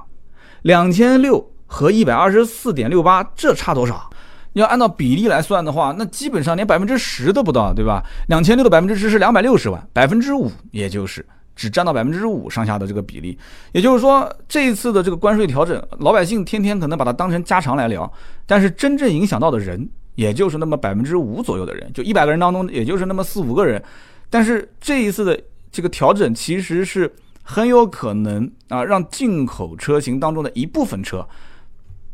[0.61, 4.11] 两千六和一百二十四点六八，这差多少？
[4.53, 8.05] 要按照比例来算的话，那基本上连百分之十都不到，对吧？
[8.29, 11.25] 两千六的百分之十是两百六十万，百分之五也就是
[11.57, 13.39] 只占到百分之五上下的这个比例。
[13.73, 18.13] 也就是说，这一次的这个关税调整，老百姓天天可能把它当成家常来聊，
[18.45, 23.83] 但是真正影响到的人，也就是那么百分之五左右的人，就一百个人当中，也就是那么四五个人。
[24.29, 25.39] 但是这一次的
[25.71, 31.27] 这个调整，其实是很有可能啊，让进口车型当中的一部分车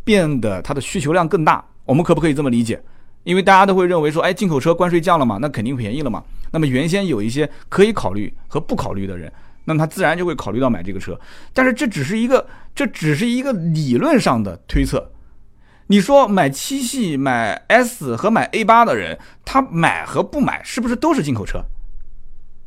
[0.04, 1.64] 变得它的需求量更大。
[1.84, 2.82] 我们可不可以这么理解？
[3.24, 6.22] 因为大家都会认为说，哎，进口车关税降了嘛，那肯定便宜了嘛。
[6.50, 9.30] 那么原先有一些可以考虑和不考虑的人，
[9.64, 11.18] 那么他自然就会考虑到买这个车。
[11.52, 15.10] 但是这只是一个，这只是一个理论上的推测。
[15.88, 21.64] 你说买七系、买 S 和买 A 八的人，他买和不买是不是都是进口车？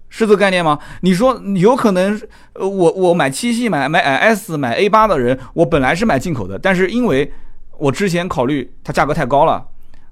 [0.09, 0.77] 是这个概念吗？
[1.01, 2.19] 你说有可能，
[2.53, 7.31] 呃，我我买七系、买买 S、买 A 八的人，我本来是买进口的，但是因为
[7.77, 9.65] 我之前考虑它价格太高了，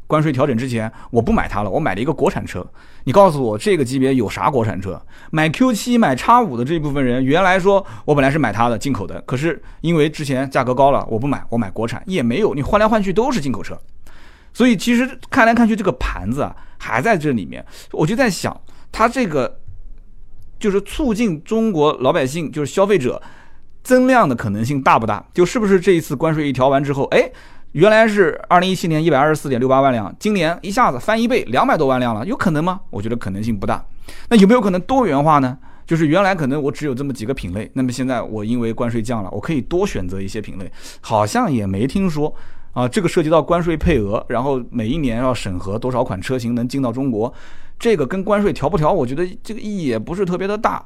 [0.09, 2.65] 关税调整之前我不买它了，我买了一个国产车。
[3.03, 4.99] 你告诉我这个级别有啥国产车？
[5.29, 12.55] 买 Q7、买叉五的这部分人，原来说我本来是买它的进口的，可是因为之前价格高了，我不买，我买国产也没有。
[12.55, 13.79] 你换来换去都是进口车，
[14.51, 17.63] 所以其实看来看去这个盘子啊还在这里面。
[17.91, 18.59] 我就在想，
[18.91, 19.59] 它这个
[20.57, 23.21] 就是促进中国老百姓就是消费者
[23.83, 25.23] 增量的可能性大不大？
[25.35, 27.29] 就是不是这一次关税一调完之后，哎？
[27.73, 32.82] 原来是二零一七年一百二十四点六八万辆，今年一下子翻一倍，两百多万辆了，有可能吗？
[32.89, 33.86] 我觉得可能性不大。
[34.29, 35.55] 那有没有可能多元化呢？
[35.86, 42.34] 就是原来可能我只有这么几个品类，那么现在我因为关税降了，我可以多选择一些品类，好像也没听说
[42.73, 42.88] 啊。
[42.88, 47.32] 这个涉及到关税配额，然后每一年要审核多少款车型能进到中国，
[47.77, 50.84] 这个跟关税调不调，我觉得这个意义也不是特别的大。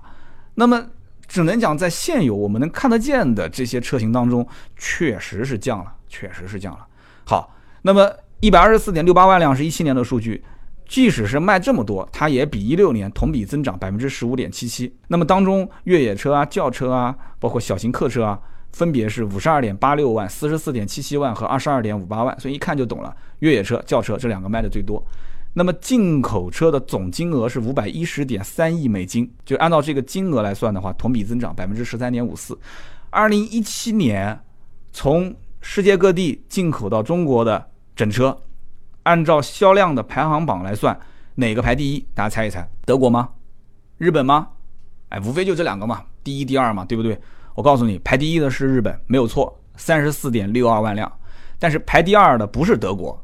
[0.56, 0.86] 那么
[1.28, 4.46] 只能讲在现有我们能看得见的这些车型当中，
[4.78, 5.93] 确实是降了。
[6.13, 6.86] 确实是降了。
[7.26, 10.43] 好，那么一百二十四点六八万辆是一七年的数据，
[10.88, 14.95] 即使是卖这么多，它也比一六年同比增长百分之十五点七七。
[15.08, 18.39] 那么当中越野车啊、轿车啊，包括小型客车啊，
[18.73, 22.39] 分别是五十二点八六万、四十四点七七万和二十二点五八万。
[22.39, 25.04] 所以一看就懂了，越野车、轿车这两个卖的最多。
[25.56, 32.58] 那么进口车的总金额是五百一十点三亿美金，就按照这个金额来算的话，同比增长百分之十三点五四。
[33.12, 34.39] 二零一七年
[34.91, 35.34] 从
[35.65, 38.38] 世界各地进口到中国的整车，
[39.04, 40.95] 按照销量的排行榜来算，
[41.36, 42.06] 哪个排第一？
[42.13, 43.30] 大家猜一猜，德国吗？
[43.97, 44.49] 日本吗？
[45.08, 47.17] 哎，无非就这两个嘛，第一、第二嘛，对不对？
[47.56, 51.10] 我告诉你，排第一的是日本，没有错，三十四点六二万辆。
[51.58, 53.17] 但是排第二的不是德国，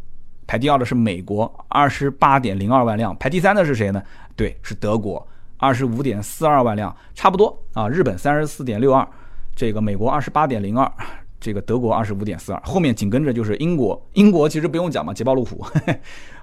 [0.48, 3.14] 排第二的是美国，二十八点零二万辆。
[3.18, 4.02] 排第三的是谁呢？
[4.38, 7.90] 对，是德国，二十五点四二万辆，差不多啊。
[7.90, 9.06] 日本三十四点六二，
[9.54, 10.90] 这个美国二十八点零二。
[11.40, 15.66] 这个德国二十五点四二，后面紧跟着就是英国，英国其实不用讲嘛，捷豹路虎，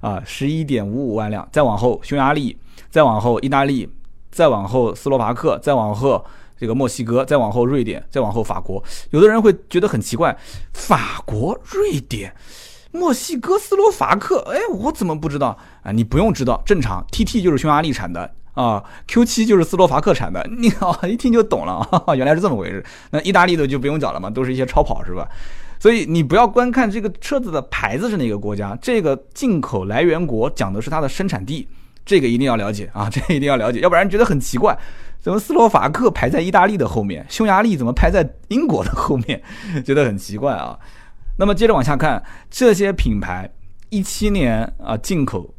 [0.00, 2.56] 啊，十一点五五万辆，再往后匈牙利，
[2.90, 3.88] 再往后意大利，
[4.30, 6.24] 再往后斯洛伐克，再往后
[6.56, 8.82] 这个墨西哥，再往后瑞典，再往后法国。
[9.10, 10.36] 有的人会觉得很奇怪，
[10.72, 12.34] 法国、瑞典、
[12.90, 15.92] 墨西哥、斯洛伐克，哎，我怎么不知道啊？
[15.92, 18.34] 你不用知道，正常，TT 就是匈牙利产的。
[18.56, 22.82] 啊，Q7 就是斯洛伐克产的，你好一听就懂了啊，原来是这么回事。
[23.10, 25.28] 那意大利的就不用讲了嘛，都是一些超跑是吧？
[25.78, 31.68] 所以你不要观看这个车子的牌子是哪个国家，这个进口来源国讲的是它的生产地，
[32.06, 34.74] 这个一定要了解啊，这个一定要了解，要不然觉得很奇怪，
[35.20, 39.42] 怎么斯洛伐克排在意大利的后面，匈牙利怎么排在英国的后面，
[39.84, 40.78] 觉得很奇怪啊。
[41.36, 43.52] 那么接着往下看，这些品牌
[43.90, 45.52] 一七年啊进口。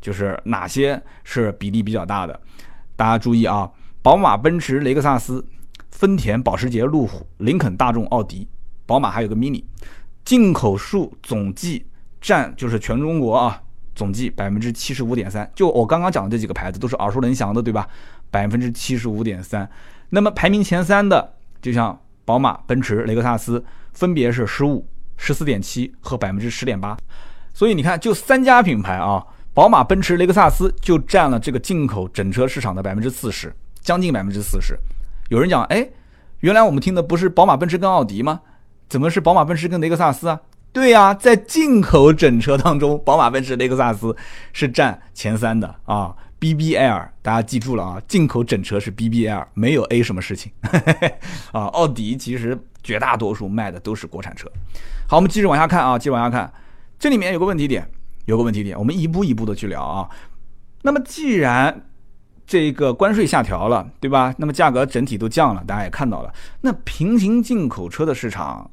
[0.00, 2.40] 就是哪些是比例比较大的？
[2.96, 3.70] 大家注意啊，
[4.02, 5.44] 宝马、奔驰、雷克萨斯、
[5.90, 8.48] 丰田、保时捷、路虎、林肯、大众、奥迪，
[8.86, 9.62] 宝马还有个 mini，
[10.24, 11.86] 进口数总计
[12.20, 13.62] 占就是全中国啊
[13.94, 15.50] 总计百分之七十五点三。
[15.54, 17.88] 就我刚刚讲的这几个牌子都是耳熟能详的，对吧？
[18.30, 19.68] 百分之七十五点三。
[20.10, 24.86] 那么排名前三的，就像宝马、奔驰、雷克萨斯，分别是十五、
[25.16, 26.96] 十四点七和百分之十点八。
[27.52, 34.78] 所以你看，就三家品牌啊，宝马、奔驰、雷克萨斯就占了这个进口整车市场的百分之四十，将近百分之四十。
[35.28, 35.88] 有人讲，哎，
[36.40, 38.40] 原来我们听的不是宝马、奔驰跟奥迪吗？
[38.88, 40.40] 怎么是宝马、奔驰跟雷克萨斯啊？
[40.72, 44.16] 对呀，在进口整车当中，宝马、奔驰、雷克萨斯
[44.52, 46.14] 是占前三的啊。
[46.38, 50.50] BBL，大家记住了啊，进口整车是 BBL，没有 A 什么事情
[51.52, 51.66] 啊。
[51.66, 54.48] 奥迪其实绝大多数卖的都是国产车。
[55.06, 56.50] 好，我们继续往下看啊，继续往下看。
[56.98, 57.86] 这里面有个问题点，
[58.26, 60.08] 有个问题点，我们一步一步的去聊啊。
[60.82, 61.88] 那么既然
[62.46, 64.34] 这个关税下调了，对吧？
[64.38, 66.32] 那么价格整体都降了，大家也看到了。
[66.60, 68.70] 那平行进口车的市场，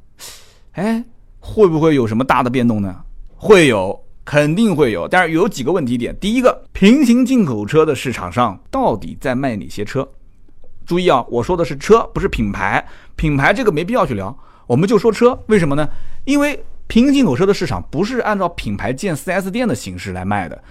[0.72, 1.04] 哎，
[1.40, 3.04] 会不会有什么大的变动呢？
[3.36, 5.08] 会有，肯定会有。
[5.08, 10.08] 但是有几个问题点，第一个，平行进口车的市场上到底在卖哪些车？
[10.86, 12.84] 注意啊，我说的是车，不是品牌。
[13.16, 15.38] 品牌这个没必要去聊，我们就说车。
[15.48, 15.88] 为什么呢？
[16.24, 20.64] 因为平行进口车的市场不是按照品牌建 4S 店的形式来卖的，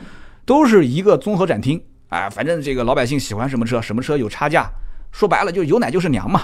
[0.44, 1.80] 都是一个综合展厅。
[2.08, 4.70] 哎，反正这个老百姓喜欢什么车，什么车有差价，
[5.12, 6.42] 说白了就有奶就是娘嘛。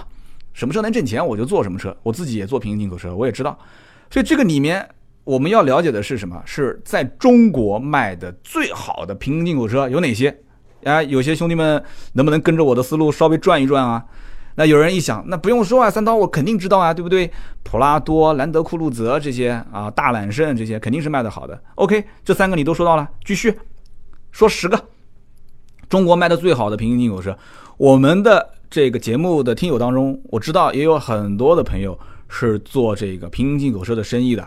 [0.53, 1.97] 什么车能挣钱，我就做什么车。
[2.03, 3.59] 我自己也做平行进口车，我也知道。
[4.11, 4.87] 所以这个里面
[5.25, 6.43] 我们要了解的是什么？
[6.45, 10.37] 是在中国卖的最好的平行进口车有哪些？
[10.85, 11.83] 啊，有些兄弟们
[12.13, 14.05] 能不能跟着我的思路稍微转一转啊？
[14.55, 17.31] 那有人一想，那不用说啊，三刀我肯定知道啊，对不对？
[17.63, 21.59] 普拉多、兰德酷路泽这些啊，大揽胜这些肯定是卖的好的。
[21.77, 23.59] OK，这三个你都说到了，继续
[24.31, 24.79] 说十个
[25.89, 27.37] 中国卖的最好的平行进口车。
[27.79, 34.47] 我们的这个节目的听友当中，我知道也有很多的朋友是做这个平行进口车的生意的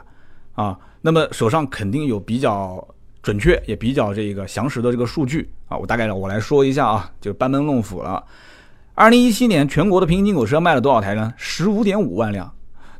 [0.54, 2.88] 啊，那么手上肯定有比较
[3.24, 8.24] 准确也比较这个详实的这个数据啊，我大概我来说一下啊，就班门弄斧了。
[8.98, 11.34] 二零一七年全国的平行进口车卖了多少台呢？
[11.36, 12.50] 十五点五万辆。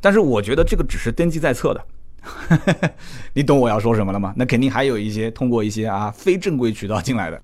[0.02, 2.92] 但是我觉得这个只是登记在册的，
[3.32, 4.34] 你懂我要说什么了吗？
[4.36, 7.42] 那肯定还有一些通过一些啊非正规渠道进来的。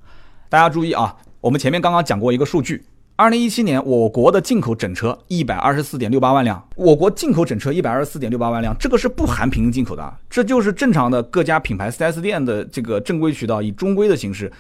[0.50, 2.84] 大家注意啊，我们前面刚刚讲过一个数据，
[3.16, 6.62] 二零一七年我国的进口整车一百二十四点六八万辆。
[6.76, 14.52] 我国进口整车一百二十四点六八万辆，这个是不含平行进口的，这就是正常的各家品牌 4S 店的这个正规渠道以中规的形式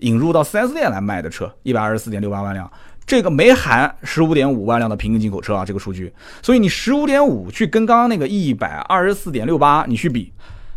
[0.00, 2.68] 引入到 4S 店来卖的车，一百二十四点六八万辆。
[3.10, 10.32] 这个没含十五点五万辆的平行进口车啊，这个数据，所以你十五点五去跟刚刚那个一百二十四点六八你去比，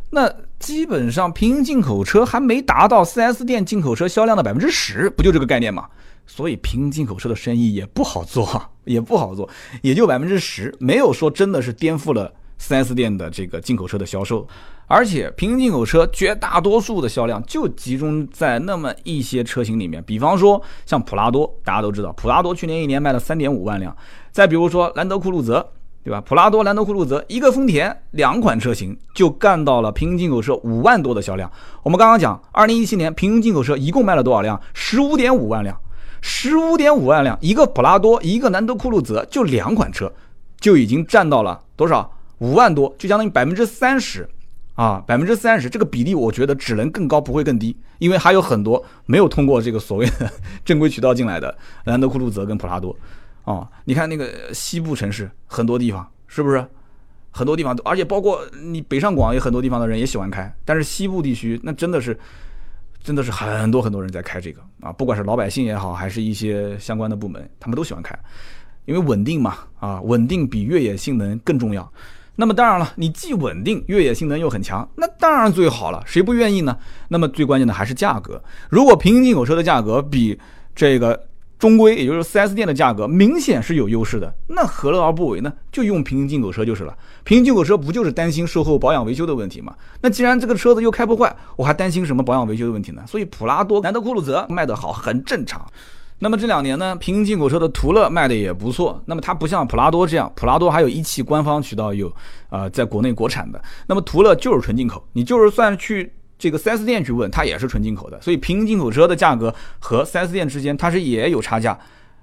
[0.09, 5.87] 那基本上平行进口车还没达到 4S 店进口车销量的百分之十，不就这个概念吗？
[6.25, 9.47] 所以平行进口车的生意也不好做，也不好做，
[9.83, 14.47] 也就百分之十，没有说真的是颠覆了 4S 店的这个进口车的销售。
[14.87, 23.95] 而且平行进口车绝大多数的销量就集中在那么一些车型里面，比方说像普拉多，大家都知道，普拉多去年一年卖了三点五万辆。
[24.31, 25.65] 再比如说兰德酷路泽，
[26.03, 26.21] 对吧？
[26.21, 31.49] 普拉多、兰德酷路泽，一个丰田，两款车型就干到了平行进口车五万多的销量。
[31.81, 34.59] 我们刚刚讲，二零一七年平行进口车一共卖了多少辆？
[34.73, 35.75] 十五点五万辆，
[36.21, 40.11] 十五点五万辆，一个普拉多，一个兰德酷路泽，就两款车，
[40.59, 42.11] 就已经占到了多少？
[42.43, 44.27] 五万多，就相当于百分之三十。
[44.75, 50.27] 啊，百分之三十这个比例，我觉得只能更高，不会更低，因为还有很多没有通过这个所谓的
[50.65, 52.95] 正规渠道进来的兰德酷路泽跟普拉多。
[53.43, 56.65] 哦，你看那个西部城市很多地方是不是？
[57.29, 62.17] 很多地方都，而且包括你北上广也很多地方的人也喜欢开，但是西部地区那真的是，
[63.03, 68.17] 真的是很多很多人在开这个啊，不管是老百姓也好，还是一些相关的部门，他们都喜欢开，
[68.85, 71.91] 因为稳定嘛，啊，稳定比越野性能更重要。
[72.35, 76.75] 那么当然了，你既稳定，越野性能又很强，那当然最好了，谁不愿意呢？
[77.09, 78.41] 那么最关键的还是价格。
[78.69, 80.39] 如果平行进口车的价格比
[80.75, 81.27] 这个
[81.59, 85.53] 中规，也就是 4S 店的价格明显是有优势的，那何乐而不为呢？
[85.71, 86.97] 就用平行进口车就是了。
[87.23, 89.75] 平行进口车不就是担心售后保养维修的问题吗？
[90.01, 93.03] 那既然这个车子又开不坏，我还担心什么保养维修的问题呢？
[93.07, 95.63] 所以普拉多、兰德酷路泽卖得好很正常。
[96.23, 98.97] 那么这两年呢，平行进口车的途乐卖的也不错。
[99.05, 102.09] 那么它不像普拉多这样，普拉多还有一汽官方渠道有，
[102.49, 103.61] 呃，在国内国产的。
[103.85, 108.21] 那么途乐就是纯进口，你就是算去这个 4S 店去问，它也是纯进口的。
[108.21, 111.77] 所以平行进口车的价格和 4S 店之间它是也有差价，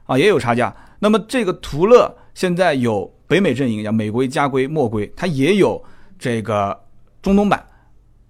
[0.07, 0.75] 啊，也有差价。
[0.99, 5.79] 那么这个途乐现在有北美阵营，叫美规、加规、墨规，它也有
[6.19, 6.75] 这个
[7.21, 7.63] 中东版。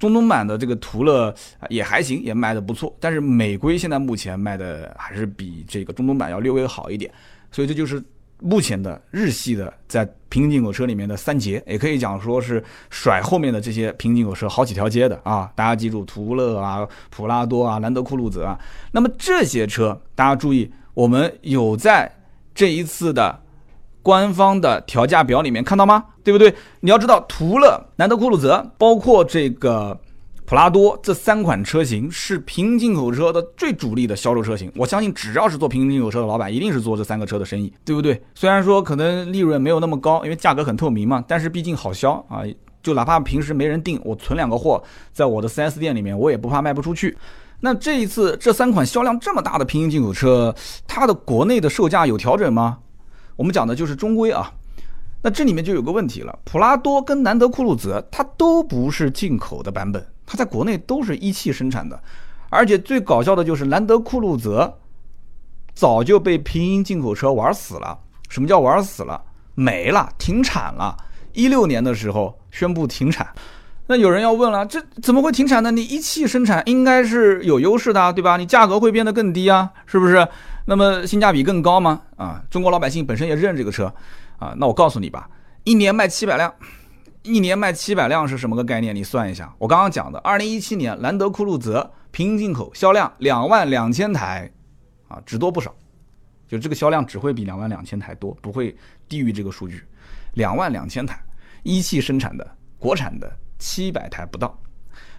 [0.01, 1.33] 中东版的这个途乐
[1.69, 7.13] 也还行，也卖的不错，但是美规现在目前卖的还是比这个中东版要略微好一点，
[7.53, 8.03] 所以这就是
[8.39, 15.53] 目前的日系的在平行进口车里面的三杰，也可以讲说是甩后面的这些平行进口车好几条街的啊！
[15.55, 18.59] 大家记住，途乐啊、普拉多啊、兰德酷路泽啊，
[18.91, 22.11] 那么这些车大家注意，我们有在
[22.55, 23.39] 这一次的
[24.03, 26.05] 官方的调价表里面看到吗？
[26.23, 26.55] 对不对？
[26.81, 29.99] 你要知道，途乐、兰德酷路泽，包括这个
[30.45, 34.71] 普拉多这三款车型是平行进口车的最主力的销售车型。
[34.77, 38.21] 我相信，只要是做平行进口车的老板，一定是做这三个车的生意，对不对？
[38.35, 42.43] 虽然说可能利润没有那么高，因为价格很透明嘛，但是毕竟好销啊。
[42.83, 44.83] 就哪怕平时没人订，我存两个货
[45.13, 47.15] 在我的 4S 店里面，我也不怕卖不出去。
[47.61, 50.55] 那这一次这三款销量这么大的平行进口车，
[50.89, 52.79] 它的国内的售价有调整吗？
[53.40, 54.53] 我们讲的就是中规啊。
[55.22, 61.98] 那这里面就有个问题了，普拉多跟兰德酷路泽它都不是进口的版本，它在国内都是一汽生产的。
[62.50, 64.79] 而且最搞笑的就是兰德酷路泽
[65.74, 67.98] 早就被平行进口车玩死了。
[68.29, 69.18] 什么叫玩死了？
[69.55, 70.94] 没了，停产了。
[71.33, 73.26] 一六年的时候宣布停产。
[73.87, 75.70] 那有人要问了，这怎么会停产呢？
[75.70, 78.37] 你一汽生产应该是有优势的，对吧？
[78.37, 80.29] 你价格会变得更低啊，是不是？
[80.64, 82.03] 那么性价比更高吗？
[82.16, 83.92] 啊，中国老百姓本身也认这个车，
[84.38, 85.29] 啊，那我告诉你吧，
[85.64, 86.55] 一年卖七百辆，
[87.23, 88.94] 一年卖七百辆是什么个概念？
[88.94, 94.51] 你算一下，我刚刚讲的，二零一七年兰德酷路泽平行进口销量两万两千台，
[95.09, 95.75] 啊，只多不少，
[96.46, 98.77] 就这个销量只会比两万两千台多，不会
[99.09, 99.83] 低于这个数据，
[100.35, 101.20] 两万两千台，
[101.62, 103.31] 一汽生产的，国产的。
[103.62, 104.59] 七百台不到，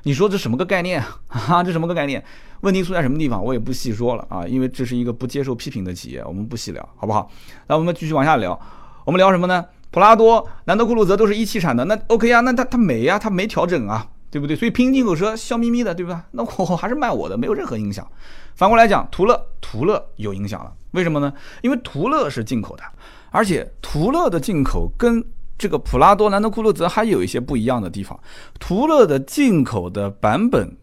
[0.03, 1.61] 你说这什么个概念啊？
[1.63, 2.23] 这什么个概念？
[2.61, 3.43] 问题出在什么地方？
[3.43, 7.29] 我也不细说了啊，因为这是一个不接受批评的企业，我们不细聊，好不好？
[7.67, 8.59] 那我们继续往下聊，
[9.05, 9.65] 我们聊什么呢？
[9.89, 12.39] 普拉多、兰德酷路泽都是一汽产的，那 OK 啊？
[12.41, 13.19] 那它它没呀？
[13.19, 14.55] 它没调整啊，对不对？
[14.55, 16.25] 所以平行进口车笑眯眯的，对吧？
[16.31, 18.07] 那我还是卖我的，没有任何影响。
[18.55, 21.33] 反过来讲，途乐，途乐有影响了，为什么呢？
[21.61, 22.83] 因为途乐是进口的，
[23.31, 25.23] 而且途乐的进口跟
[25.61, 28.19] 这个普拉多、兰德酷路泽还有一些不一样的地方。
[28.59, 30.75] 途乐的进口的版本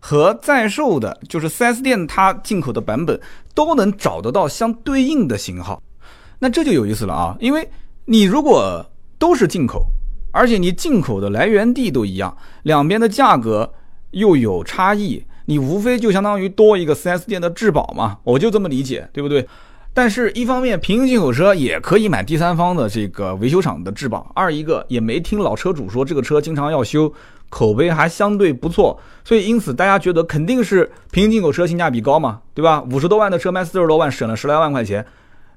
[0.00, 3.20] 和在售的，就是 4S 店它进口的版本，
[3.54, 5.82] 都能找得到相对应的型号。
[6.38, 7.36] 那这就有意思了啊！
[7.40, 7.68] 因为
[8.06, 8.82] 你如果
[9.18, 9.84] 都是进口，
[10.32, 13.70] 而且你进口的来源地都一样，两边的价格
[14.12, 19.46] 又有差异，你无非就相当于多一个 4S 店的质保嘛，我就这么理解，对不对？
[19.94, 27.12] 但是，一方面平行进口车也可以买第三方的这个维修厂的质保；二一个也没听老车主说这个车经常要修，
[27.50, 32.82] 口碑还相对不错，所以因此大家觉得肯定是平行进口车性价比高嘛，对吧？
[32.90, 35.04] 五十多万的车卖四十多万，省了十来万块钱，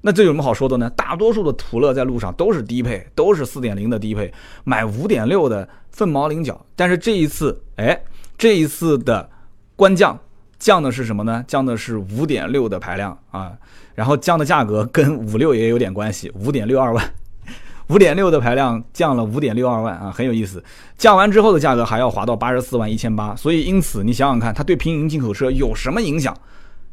[0.01, 0.89] 那这有什么好说的呢？
[0.89, 4.33] 大多数的途乐在路上都是低配，都是四点零的低配，
[4.65, 6.65] 买五点六的凤毛麟角。
[6.75, 8.03] 但是这一次，哎，
[8.37, 9.29] 这一次的
[9.77, 10.19] 官降。
[10.57, 11.43] 降的是什么呢？
[11.47, 13.51] 降的是五点六的排量啊，
[13.93, 17.13] 然后降的价格跟五六也有点关系，五点六二万，
[17.89, 20.63] 五点六的排量降了五点六二万啊，很有意思。
[20.97, 26.35] 降完之后的价格还要滑到八十四万一千八，所以因此你想想看，它对平行进口车有什么影响？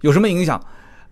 [0.00, 0.60] 有什么影响？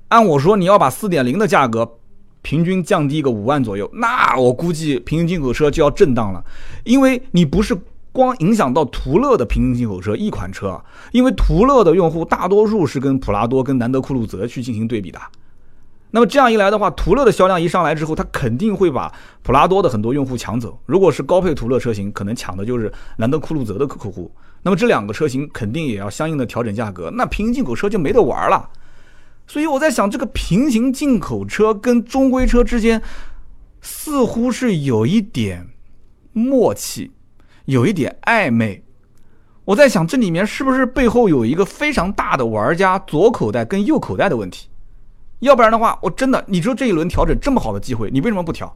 [0.09, 1.99] 按我说，你要把四点零的价格
[2.43, 6.45] 平均降低个五万左右，那我估计平行进口车就要震荡了，
[6.85, 7.79] 因为你不是。
[8.13, 15.21] 光影响到途乐的平行进口车一款车，因为途乐的用户大多数是跟普拉多、跟兰德酷路泽去进行对比的。
[16.13, 20.77] 那么这样一来的话，途乐的销量一上来之后，它肯定会把普拉多的很多用户抢走。
[20.87, 24.29] 如果是高配途乐车型，可能抢的就是兰德酷路泽的客户。
[24.63, 28.69] 那么这两个车型肯定也要相应的调整价格，那平行进口车就没得玩了。
[29.47, 33.01] 所以我在想，这个平行进口车跟中规车之间
[33.81, 35.69] 似乎是有一点
[36.33, 37.13] 默契。
[37.71, 38.83] 有一点暧昧，
[39.65, 44.69] 我在想这里面是不是背后有一个非常大的玩家左口袋跟右口袋的问题？
[45.39, 48.75] 要不然的话，我真的，你说这一轮调整这么好的机会，你为什么不调？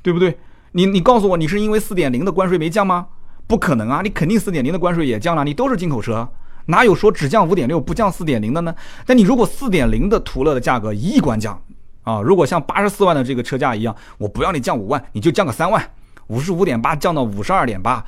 [0.00, 0.38] 对不对？
[0.72, 3.08] 你你告诉我，你是因为四点零的关税没降吗？
[3.46, 6.26] 不可能啊，你肯定四点零的关税也降了，你都是进口车，
[6.64, 8.74] 哪有说只降五点六不降四点零的呢？
[9.04, 11.62] 但你如果四点零的途乐的价格一亿关降
[12.04, 15.84] 啊，如果像八十四万的这个车价一样，我不要你降五万，你就降个三万，
[16.28, 18.02] 五十五点八降到五十二点八。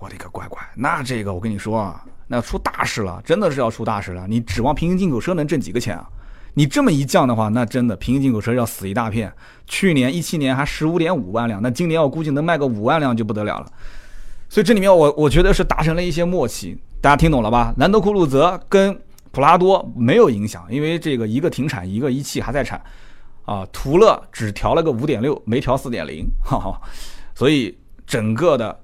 [0.00, 4.26] 我的个乖乖，那这个我跟你说啊，那出大事了，真的是要出大事了。
[4.26, 6.08] 你指望平行进口车能挣几个钱啊？
[6.54, 9.30] 你这么一降的话，那真的平行进口车要死一大片。
[9.66, 13.66] 去年一七年还十五点五万辆，那今年我估计能卖个五万辆就不得了了。
[14.48, 17.74] 所以这里面我我觉得是达成了一些默契，大家听懂了吧？
[17.76, 18.98] 兰德酷路泽跟
[19.32, 22.82] 普拉多没有影响，因为这个一个停产，一个一汽还在产，
[23.44, 26.80] 啊，途乐只调了个五点六，没调四点零，哈哈。
[27.34, 28.80] 所以整个的。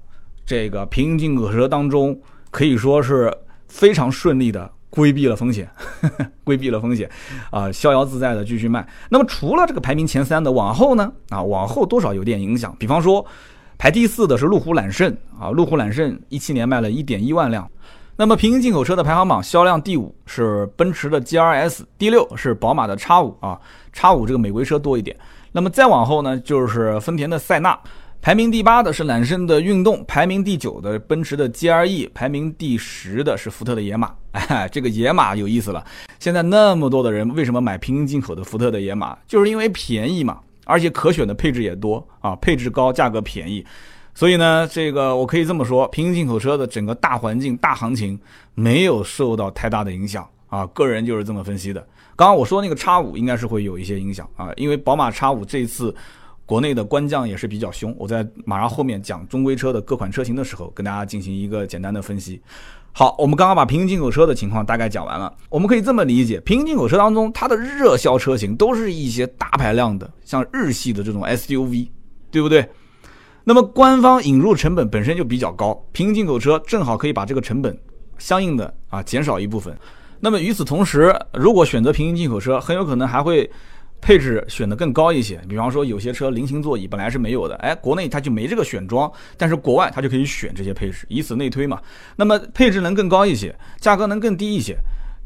[0.47, 2.17] 这个平行进口车当中
[2.51, 3.31] 可以说是
[3.67, 5.69] 非常顺利的规避了风险，
[6.45, 7.07] 规避了风险，
[7.51, 8.87] 啊，逍遥自在的继续卖。
[9.09, 12.73] 那么除了这个排名前三的，往后呢，啊，往后多少有点影响。
[12.79, 13.23] 比方说，
[13.77, 17.69] 排第四的是路虎揽胜，啊，路虎揽胜一七年卖了一点一万辆，
[18.15, 23.59] 那么平行进口车的排行榜销量第五是奔驰的 GRS，第六是宝马的 X 五啊
[23.91, 25.15] ，X 五这个美规车多一点。
[25.51, 27.77] 那么再往后呢，就是丰田的塞纳，
[28.21, 34.13] 排名第八的是揽胜的运动，排名第九的奔驰的 G R E，排名第十的是福特的野马。
[34.33, 35.83] 哎，这个野马有意思了，
[36.19, 39.17] 现在那么多的人为什么买平行进口的福特的野马？
[39.27, 43.65] 就是因为便宜嘛，而且可选的配置也多啊，配置高，价格便宜。
[44.13, 48.19] 所以呢，这个我可以这么说，平行进口车的整个大环境、大行情
[48.55, 50.65] 没有受到太大的影响啊。
[50.67, 51.79] 个人就是这么分析的。
[52.15, 55.95] 刚刚我说那个叉五应该是会有一些影响啊，因为宝马叉五这次
[56.47, 57.93] 国内的官降也是比较凶。
[57.99, 62.41] 我在马上后面讲中规车的各款车型的时候，跟大家进行一个简单的分析。
[62.93, 65.31] 好，我们刚刚把平行进口车的情况大概讲完了。
[65.49, 71.89] 我们可以这么理解，平行进口车当中它的热销车型都是一些大排量的，像日系的这种 SUV，
[72.31, 72.67] 对不对？
[73.43, 77.77] 那么官方引入成本本身就比较高，平行进口车正好可以把这个成本
[78.17, 79.77] 相应的啊减少一部分。
[80.19, 83.47] 那么与此同时，如果选择平行进口车，很有可能还会
[84.01, 85.41] 配置选得更高一些。
[85.47, 91.81] 比方说有些车菱形座椅本来是没有的，哎，国内它就没这个选装，但是国外它就可以选这些配置，以此类推嘛。
[92.15, 94.77] 那么配置能更高一些，价格能更低一些。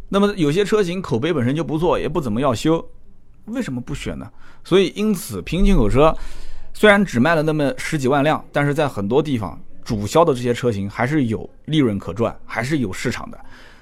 [0.10, 2.86] 那么有些车型口碑本身就不错，也不怎么要修，
[3.46, 4.30] 为什么不选呢？
[4.64, 6.16] 所以因此平行进口车。
[6.74, 13.38] 虽然只卖了那么十几万辆，但是在很多地方主销的这些车型还是有利润可赚，还是有市场的。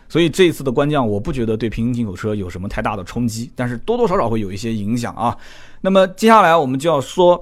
[0.09, 5.37] 所以这一次的官降，我不觉得对平行进口车有什么太大的冲击，但是多多少少会有一些影响啊。
[5.79, 7.41] 那么接下来我们就要说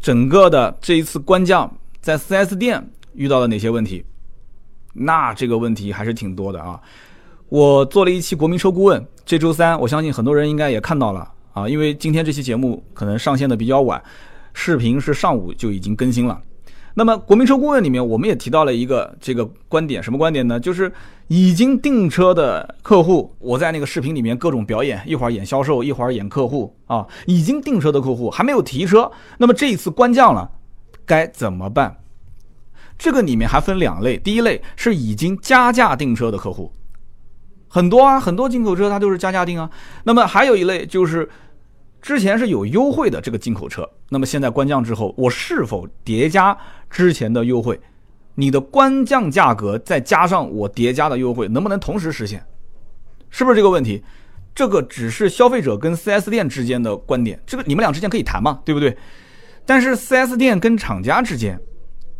[0.00, 4.04] 整个的这一次官降在 4S 店遇到了哪些问题？
[4.92, 6.78] 那这个问题还是挺多的啊。
[7.48, 14.02] 我做了一期国民车顾问，这周三我相信很多人应该也看到了啊，因为今天这期节目可能上线的比较晚。
[14.54, 16.40] 视频是上午就已经更新了。
[16.94, 20.58] 那么国民车顾问里面，我们也提到了一个这个观点，什么观点呢？
[20.58, 20.92] 就是
[21.28, 27.06] 已经订车的客户，我在那个视频里面各种表演，一会儿演销售，一会儿演客户啊。
[27.26, 30.50] 已经订车的客户还没有提车，那么这一次官降了，
[31.06, 31.98] 该怎么办？
[32.98, 36.72] 这个里面还分两类，第一类是已经加价订车的客户，
[37.68, 39.70] 很多啊，很多进口车它都是加价订啊。
[40.04, 41.28] 那么还有一类就是。
[42.00, 46.56] 之前是有优惠的这个进口车，那么现在官降之后，我是否叠加
[46.88, 47.78] 之前的优惠？
[48.38, 52.40] 你的官降价格再加上我叠加的优惠，能不能同时实现？
[53.30, 54.00] 是不是这个问题？
[54.54, 58.96] 这个只是消费者跟 4S 店之间的观点，这个你们俩之间可以谈嘛，对不对？
[59.66, 61.60] 但是 4S 店跟厂家之间，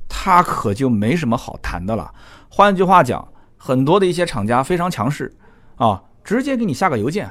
[0.09, 2.12] 他可就没什么好谈的了。
[2.49, 5.33] 换句话讲，很多的一些厂家非常强势
[5.77, 7.31] 啊，直接给你下个邮件，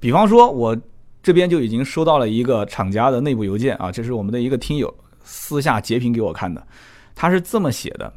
[0.00, 0.76] 比方说我。
[1.22, 6.62] 这边就已经收到了一个厂家的内部邮件啊，这是我们的一个听友私下截屏给我看的，
[7.14, 8.12] 他是这么写的，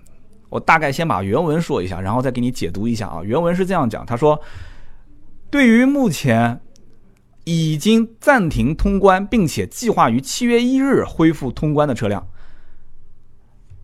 [0.50, 3.22] 我大概先把原文说一下，然后再给你解读一下啊。
[3.24, 4.39] 原文是这样讲，他说，
[5.50, 6.60] 对于目前
[7.43, 12.28] 已经暂停通关并且计划于七月一日恢复通关的车辆，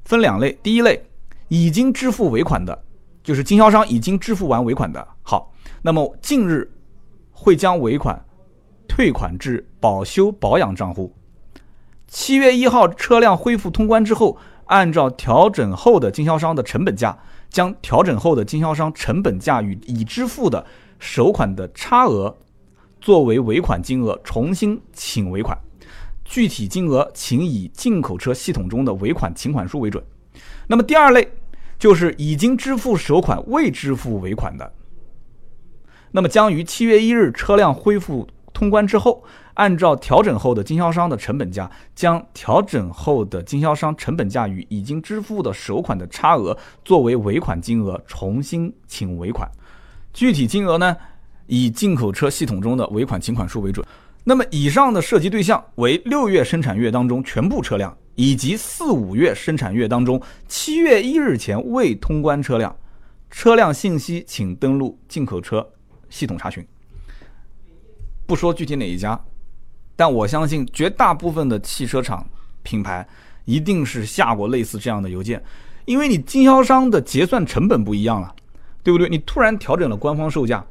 [0.05, 1.01] 分两类，第一类
[1.47, 2.84] 已经支付尾款的，
[3.24, 6.70] 就是经销商已经支付完尾款的，好，那么近日
[7.32, 8.24] 会将尾款。
[8.86, 11.11] 退款至保修保养账户。
[12.07, 17.18] 七月一号车辆恢复通关之后，按照调整后的经销商的成本价，
[17.49, 20.66] 将调整后的经销商成本价与已支付的
[20.99, 22.38] 首款的差额
[22.99, 25.57] 作为尾款金额，重新请尾款。
[26.24, 30.03] 具体金额请以进口车系统中的尾款请款书为准。
[30.68, 31.32] 那么第二类
[31.78, 34.74] 就是已经支付首款未支付尾款的，
[36.11, 38.28] 那么将于七月一日车辆恢复。
[38.53, 39.24] 通关之后，
[39.56, 49.49] 按照调整后的经销商的成本价，将调整后的经销商成本价与已经支付的首款的差额作为尾款金额，重新请尾款。
[50.14, 50.95] 具体金额呢，
[51.47, 53.86] 以进口车系统中的尾款请款数为准。
[54.24, 62.74] 那么，以上的涉及对象为六月生产月当中全部车辆，以及四五月生产月当中七月一日前未通关车辆。
[63.30, 65.68] 车辆信息请登录进口车
[66.10, 66.66] 系统查询。
[68.26, 69.20] 不说具体哪一家，
[69.95, 72.25] 但我相信绝大部分的汽车厂
[72.63, 73.07] 品牌
[73.45, 75.41] 一定是下过类似这样的邮件，
[75.85, 78.33] 因为你经销商的结算成本不一样了，
[78.81, 79.07] 对不对？
[79.07, 80.65] 你突然调整了官方售价，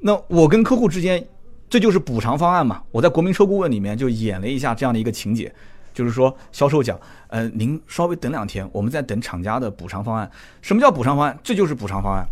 [0.00, 1.26] 那我跟客户之间，
[1.68, 2.82] 这就是补偿方案嘛。
[2.90, 5.52] 我在国民车顾问里面就演了一下这样的一个情节，
[5.92, 6.98] 就是说销售讲，
[7.28, 10.30] 呃，您稍微等两天，我们在等厂家的补偿方案。
[10.62, 11.36] 什么叫补偿方案？
[11.42, 12.24] 这就是补偿方案，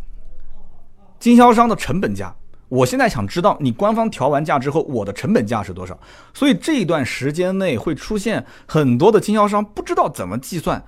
[1.19, 2.35] 经销商的成本价。
[2.69, 5.99] 我现在想知道你官方调完价之后，我的成本价是多少？
[6.33, 10.83] 所以这一段时间内会出现很多的经销商不知道怎么计算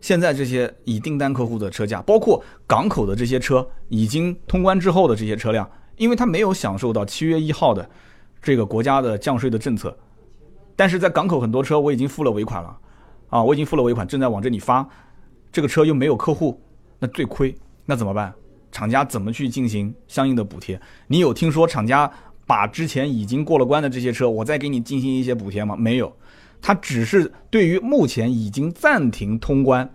[0.00, 7.88] 现在这些已订单客户的车价，包括港口的这些车已经通关之后的这些车辆，因为它没有享受到七月一号的
[8.40, 9.96] 这个国家的降税的政策，
[10.76, 12.78] 但是在港口很多车我已经付了尾款了，
[13.30, 14.86] 啊，我已经付了尾款，正在往这里发，
[15.50, 16.60] 这个车又没有客户，
[17.00, 18.32] 那最亏，那怎么办？
[18.76, 20.78] 厂家怎么去进行相应的补贴？
[21.06, 22.12] 你有听说厂家
[22.44, 25.74] 把之前已经过了关的这些车，我再给你进行一些补贴吗？
[25.74, 26.14] 没有。
[26.60, 29.88] 它只是对于目前已经暂停通关，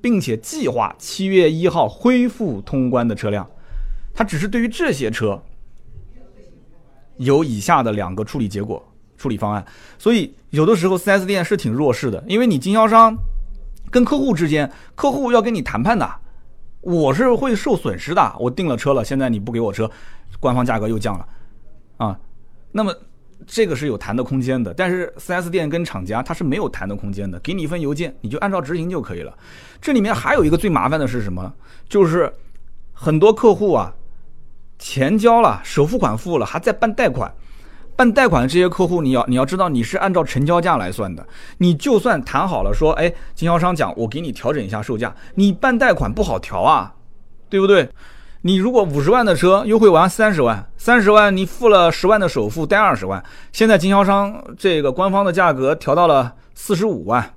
[0.00, 3.44] 并且计划七月一号恢复通关的车辆，
[4.14, 5.42] 它只是对于这些车
[7.16, 8.80] 有以下的两个处理结果、
[9.16, 9.66] 处理方案。
[9.98, 13.16] 所以有的时候 4S 店是挺弱势的，因为你经销商
[13.90, 16.08] 跟客户之间，客户要跟你谈判的，
[16.80, 18.36] 我是会受损失的。
[18.38, 19.90] 我订了车了，现在你不给我车，
[20.40, 21.26] 官方价格又降了，
[21.96, 22.18] 啊，
[22.72, 22.94] 那么。
[23.46, 29.32] 这个是有谈的空间的，但是 4S 店跟厂家它是没有谈的空间的，给你一份邮件，你就按照执行就可以了。
[29.80, 31.54] 这里面还有一个最麻烦的是什么？
[31.88, 32.30] 就是
[32.92, 33.94] 很多客户啊，
[34.76, 37.32] 钱交了，首付款付了，还在办贷款。
[37.98, 41.26] 办贷款的这些客户，你要你要知道，你是按照成交价来算的。
[41.56, 46.94] 你就算谈好了，说，哎，经销商讲我给你调整一下售价，你办贷款不好调啊，
[47.48, 47.90] 对不对？
[48.42, 53.20] 你如果五十万的车优惠完三十万，三十万你付了十万的首付，贷二十万。
[53.50, 57.34] 现在经销商这个官方的价格调到了四十五万，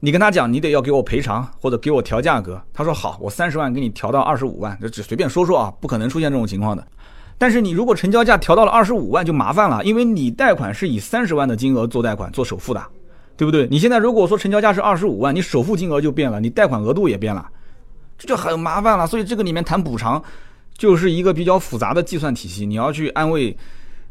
[0.00, 6.84] 你跟他讲你得要给我赔偿或者给我调价格，他说好，我三十万给你调到二十五万，这只随便说说啊，不可能出现这种情况的。
[7.38, 12.84] 但是你如果成交价调到了二十五万就麻烦了，因为你贷款是以三十万的金额做贷款做首付的，
[13.36, 13.68] 对不对？
[13.70, 17.48] 你现在如果说成交价是二十五万，你首付金额就变了，你贷款额度也变了。
[18.18, 20.20] 这就很麻烦了，所以这个里面谈补偿，
[20.76, 23.56] 就是一个比较复杂的计算体系，你要去安慰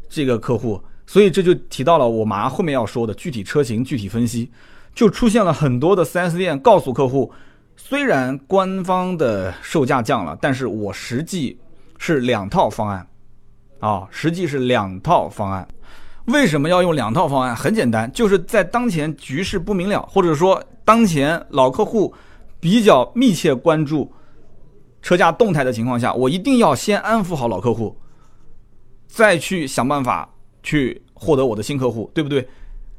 [0.08, 4.50] 这个客户，所以这就提到了我马上后面要说的具体车型具体分析，
[4.94, 7.30] 就出现了很多的 4S 店告诉客户，
[7.76, 11.58] 虽然官方的售价降了，但是我实际
[11.98, 13.06] 是两套方案，
[13.80, 15.66] 啊，实际是两套方案，
[16.26, 17.54] 为什么要用两套方案？
[17.54, 22.14] 很简单，就是在当前局势不明了，或者说当前老客户。
[22.60, 24.12] 比较密切关注
[25.00, 27.96] 车价动态的情况下，我一定要先安抚好老客户，
[29.06, 30.28] 再去想办法
[30.60, 32.48] 去获得我的新客户，对不对？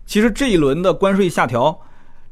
[0.06, 1.78] 其实这一轮的关税下调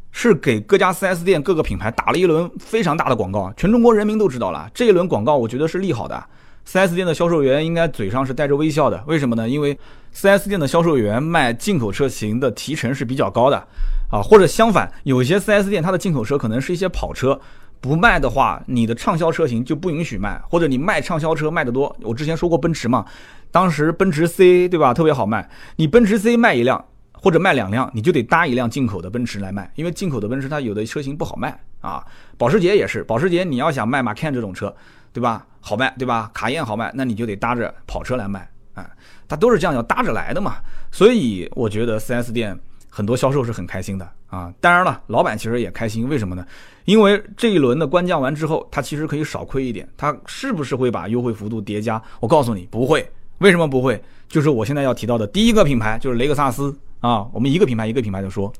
[0.10, 4.72] 是给各家 4S 店各个品牌打了一轮非常大的广告，全中国人民都知道了。
[4.74, 6.24] 这一轮广告我觉得是利好的
[6.68, 9.01] ，4S 店的销售员应该嘴上是带着微笑的。
[9.07, 9.47] 为什么呢？
[9.47, 9.78] 因为
[10.13, 13.68] 4S 店的销售员卖进口车型的提成是比较高的。
[14.09, 17.38] 啊，或者相反，有些 4S 店它的进口车可能是一些跑车，
[17.82, 21.93] 不卖的话，你的畅销车型就不允许卖，或者你卖畅销车卖得多。
[22.01, 23.05] 我之前说过奔驰嘛，
[23.51, 32.01] 当时奔驰 C 对吧，特别好卖，你奔驰 C 卖一辆或者卖两辆，你就得搭一辆进口的奔驰来卖，因为进口的奔驰它有的车型不好卖啊。
[32.38, 34.74] 保时捷也是，保时捷你要想卖马 can 这种车，
[35.11, 36.32] 对吧，好卖对吧？
[36.34, 38.89] 卡宴好卖，那你就得搭着跑车来卖啊，
[39.28, 40.55] 它都是这样要搭着来的嘛。
[40.91, 42.57] 所以我觉得 4S 店。
[42.89, 46.43] 很多销售是很开心的啊，当然了，老板其实也开心，为什么呢？
[46.86, 49.88] 因为这一轮的官降完之后，他其实可以少亏一点。
[49.95, 52.01] 他是不是会把优惠幅度叠加？
[52.20, 53.07] 我告诉你，不会。
[53.38, 54.01] 为什么不会？
[54.28, 57.28] 就是我现在要提到的第一个品牌，就是雷克萨斯啊。
[57.32, 58.51] 我们一个品牌一个品牌的说，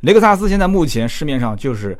[0.00, 1.96] 雷克萨斯现在目前市面上就是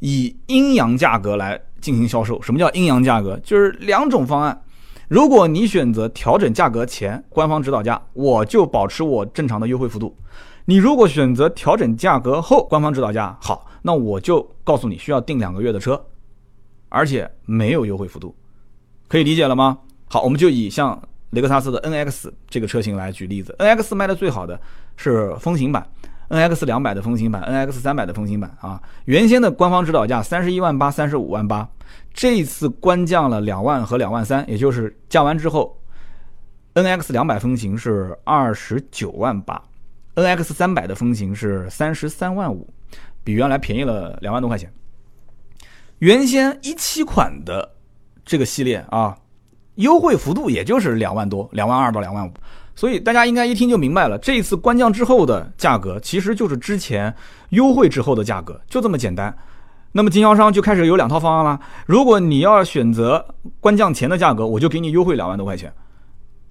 [0.00, 2.40] 以阴阳价格来进行销售。
[2.42, 3.38] 什么叫阴阳价格？
[3.44, 4.62] 就是两种方案。
[5.08, 10.16] 如果你选择调整价格前官方指导价，我就保持我正常的优惠幅度。
[10.64, 16.04] 你如果选择调整价格后官方指导价，好，那我就告诉你需要订两个月的车，
[16.88, 18.34] 而且没有优惠幅度，
[19.06, 19.78] 可以理解了吗？
[20.08, 24.60] 好，我们就以像雷克萨斯的 NX 这个车型来举例子，NX 卖的最好的
[24.96, 25.86] 是风行版
[26.28, 31.68] ，NX 两百的风行版，NX 三百的风行版啊，原先的官方指导价三十一万八、三十五万八，
[32.12, 35.78] 这一次官降了两万和两万三，也就是降完之后
[36.74, 39.62] ，NX 两百风行是二十九万八。
[40.16, 42.66] N X 三百的风行是三十三万五，
[43.22, 44.72] 比原来便宜了两万多块钱。
[45.98, 47.70] 原先一七款的
[48.24, 49.14] 这个系列啊，
[49.74, 52.32] 优惠幅度也就是两万多，两万二到两万五。
[52.76, 57.12] 所以大家应该一听就明白了，这一次官降之后的价格其实就是之前
[57.48, 59.34] 优惠之后的价格，就这么简单。
[59.92, 61.58] 那么经销商就开始有两套方案了。
[61.86, 63.24] 如果你要选择
[63.60, 65.72] 官降前的价格，我就给你优惠两万多块钱，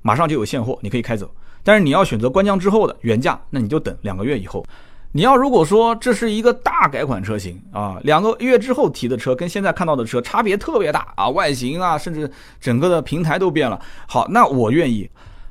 [0.01, 1.30] 马上就有现货，你可以开走。
[1.63, 4.65] 但是你要选择官降之后的原价，那你就等两个月以后。
[5.11, 13.80] 你要如果说这是一个大改款车型啊，两个月之后提的车跟现在看到的车差别特别大啊，外形啊，甚至整个的平台都变了。
[14.07, 15.07] 好，那我愿意。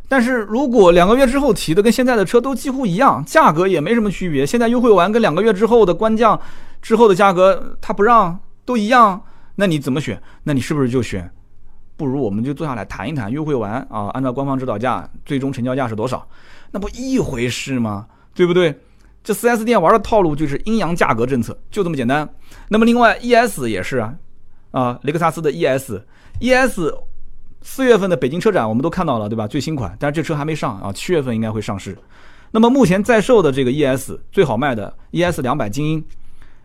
[0.09, 6.39] 但是如果两个月之后提的跟现在的车都几乎一样，价格也没什么区别，现在优惠完跟两个月之后的官降
[6.83, 9.23] 之后的价格他不让都一样，
[9.57, 10.21] 那你怎么选？
[10.43, 11.31] 那你是不是就选？
[11.97, 16.27] 不如我们就坐下来谈一谈，优惠完啊，按照官方指导价，最终成交价是多少？
[16.71, 18.07] 那不一回事吗？
[18.35, 18.79] 对不对？
[19.23, 22.29] 这 4S 店玩的套路就是阴阳价格政策，就这么简单。
[22.69, 24.15] 那么另外 ES 也是啊，
[24.73, 26.93] 啊，雷克萨斯的 ES，ES
[27.67, 29.49] 四月份的北京车展我们都看到了，对吧？
[29.49, 31.97] 最新款，但是这车还没上啊，七月份应该会上市。
[32.51, 36.05] 那么目前在售的这个 ES 最好卖的 ES 两百精英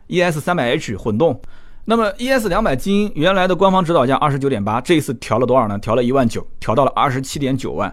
[0.07, 1.41] ，ES 三百 H 混动。
[1.85, 5.79] 那么 ES 两百精英原来的官方指导价二十九点八，这一次调了多少呢？
[5.79, 7.91] 调了一万九，调到了二十七点九万。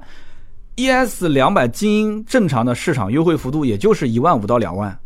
[0.74, 4.98] ES 两百精英正常的市场优惠幅度也就是一万五到两万，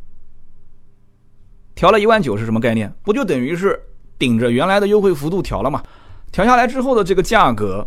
[1.76, 2.92] 调了一万九是什么概念？
[3.04, 3.80] 不就等于是
[4.18, 5.80] 顶着原来的优惠幅度调了嘛？
[6.32, 7.86] 调下来之后的这个价格，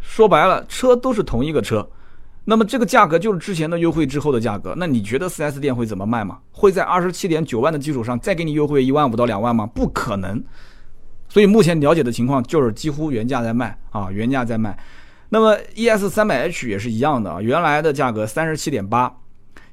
[0.00, 1.88] 说白了，车都是同一个车。
[2.44, 6.38] 那么这个价格就是之前的优惠之后的价格，那你觉得 4S 店会怎么卖吗？
[6.52, 9.64] 会在二十七点九万的基础上再给你优惠一万五到两万吗？
[9.66, 10.44] 不可能。
[11.26, 14.78] 所以目前了解的情况就是几乎原价在卖啊，原价在卖。
[15.30, 19.12] 那么 ES 三百 H 也是一样的啊，原来的价格三十七点八，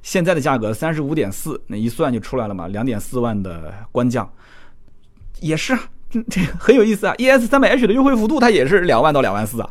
[0.00, 4.28] 现在的价格三十五点四，那一算就出来了嘛，两点四万的官降，
[5.40, 5.76] 也是
[6.28, 7.14] 这 很有意思啊。
[7.18, 9.68] ES 三百 H 的优惠幅度它也是两万到两万四啊，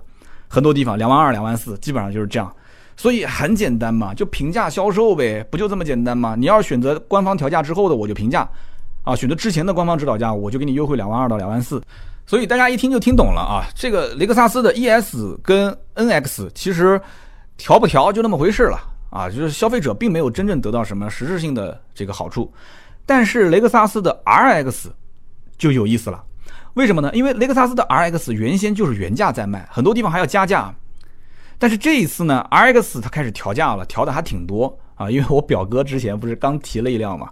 [0.47, 2.53] 很多地方两万二、两万四，基本上就是这样。
[2.97, 6.35] 所以很简单嘛，就平价销售呗，不就这么简单吗？
[6.37, 8.47] 你要是选择官方调价之后的，我就平价，
[9.03, 11.81] 啊，选择之前的官方指导价，我就给你优惠两万二到两万四。
[12.27, 17.01] 所以大家一听就听懂了啊，这个雷克萨斯的 ES 跟 NX 其实
[17.57, 18.79] 调不调就那么回事了
[19.09, 22.53] 啊，就是消费者并没有真正得到什么实质性的这个好处。
[23.05, 24.85] 但是雷克萨斯的 RX
[25.57, 26.23] 就有意思了，
[26.75, 27.11] 为什么呢？
[27.13, 30.73] 因为雷克萨斯的 RX 原先就是原价在卖，很多地方还要加价。
[31.59, 35.11] 但是这一次呢，RX 它开始调价了，调的还挺多啊。
[35.11, 37.29] 因为我表哥之前不是刚提了一辆嘛。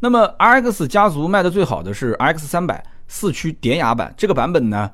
[0.00, 4.90] 那么 RX 家族卖的最好的是 RX 三百四驱典雅版，这个版本呢，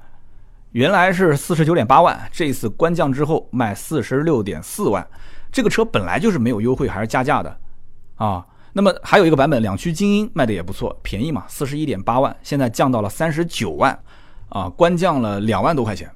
[0.72, 5.06] 原来是四十九点八万，这一次官降之后卖四十六点四万。
[5.50, 7.56] 这个车本来就是没有优惠，还是加价的
[8.16, 8.44] 啊。
[8.76, 13.98] 那么还有一个版本两驱精英卖的也不错，便宜嘛，四十一点八万，现在降到了三十九万，
[14.50, 16.10] 啊，官降了两万多块钱。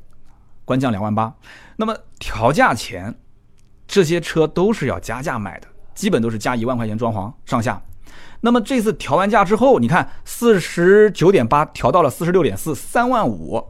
[0.66, 1.32] 官降两万八，
[1.76, 3.14] 那么调价前，
[3.88, 7.80] 这些车都是要加价买的，基本都是加一万块钱装潢上下。
[8.42, 13.64] 那么这次调完价之后，你看四十九点八调到了四十六点四，三万五。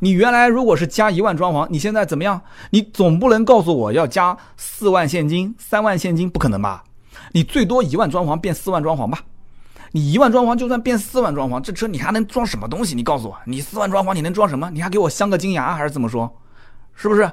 [0.00, 2.42] 你原来如果是加一万装潢，你现在怎么样？
[2.72, 6.84] 你总不能告诉我要加四万现金、三万现金，不可能吧？
[7.32, 9.24] 你最多一万装潢变四万装潢吧。
[9.92, 12.94] 你一万装潢，就算变四万装潢，这车你还能装什么东西？
[12.94, 14.70] 你告诉我，你四万装潢你能装什么？
[14.70, 16.32] 你还给我镶个金牙还是怎么说？
[16.94, 17.28] 是不是？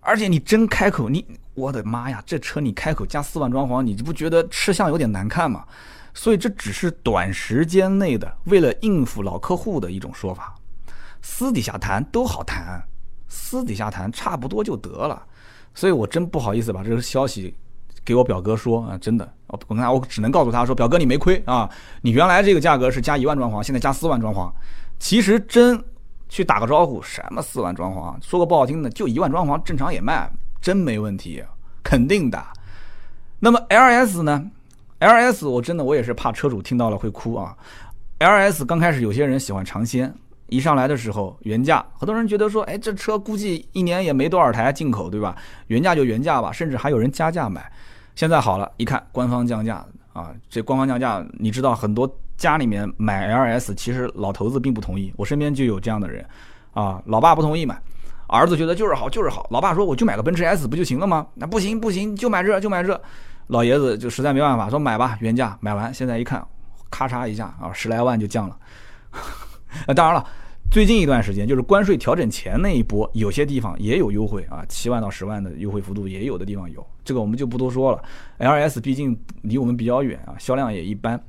[0.00, 5.64] 而且你真开口，你我的妈呀，这车你开口加四万装潢，你不觉得吃相有点难看吗？
[6.12, 10.54] 所以这只是短时间内的为了应付老客户的一种说法，
[11.22, 12.82] 私底下谈都好谈，
[13.28, 15.24] 私底下谈差不多就得了。
[15.72, 17.54] 所以我真不好意思把这个消息。
[18.04, 21.68] 给我表哥说啊，真的，我跟他我只能告诉他说，表哥你没亏啊，
[22.02, 24.50] 你原来这个价格是加一万装潢，现在加四万装潢，
[24.98, 25.82] 其实真
[26.28, 30.30] 去打个招呼，什么四万装潢，说个不好听的，就一万装潢正常也卖，
[30.60, 31.42] 真没问题，
[31.82, 32.42] 肯定的。
[33.38, 34.50] 那么 L S 呢
[34.98, 37.56] ？L S 我真的我也是怕车主听到了会哭啊。
[38.18, 40.14] L S 刚开始有些人喜欢尝鲜，
[40.48, 45.36] 一上来的时候原价，很多人觉得说，哎，这车估计一年也没多少台进口，对吧？
[45.66, 47.70] 原价就原价吧，甚至还有人加价买。
[48.14, 55.12] 现在好了，一看官方降价啊，这官方降价，你知道很多家里面买 LS，其实老头子并不同意。
[55.16, 56.24] 我身边就有这样的人，
[56.72, 57.76] 啊，老爸不同意买，
[58.28, 61.26] 儿子觉得就是好就是好，老爸说我就买个奔驰 S 不就行了吗？
[61.34, 63.00] 那不行不行，就买这就买这，
[63.48, 66.46] 老爷子就实在没办法，说买吧原价，买完现在一看，
[66.90, 68.56] 咔嚓一下啊，十来万就降了。
[69.86, 70.24] 那 当然了。
[70.70, 78.02] 最近一段时间，就是关税调整前那一波，有些地方也有优惠啊，七万到十万的优惠幅度也有的地方有，这个我们就不多说了。
[78.38, 81.22] L S 毕竟离我们比较远啊，销量也一般，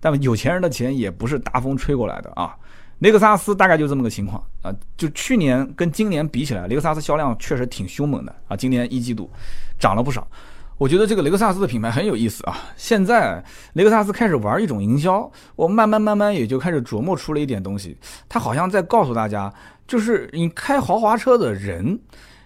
[0.00, 2.56] 但有钱人的钱也不是大风吹过来的啊。
[2.98, 9.30] 雷克萨斯大概就这么个情况啊，就去年跟今年比起来，雷克萨斯销量确实挺凶猛的啊，今年一季度
[9.78, 10.26] 涨了不少。
[10.78, 12.56] 我觉得这个雷克萨斯的品牌很有意思啊！
[12.76, 17.96] 现在雷克萨斯开始玩一种营销，我慢慢慢慢也就开始琢磨出了一点东西。
[18.28, 19.52] 他好像在告诉大家，
[19.88, 21.98] 就是你开豪华车的人，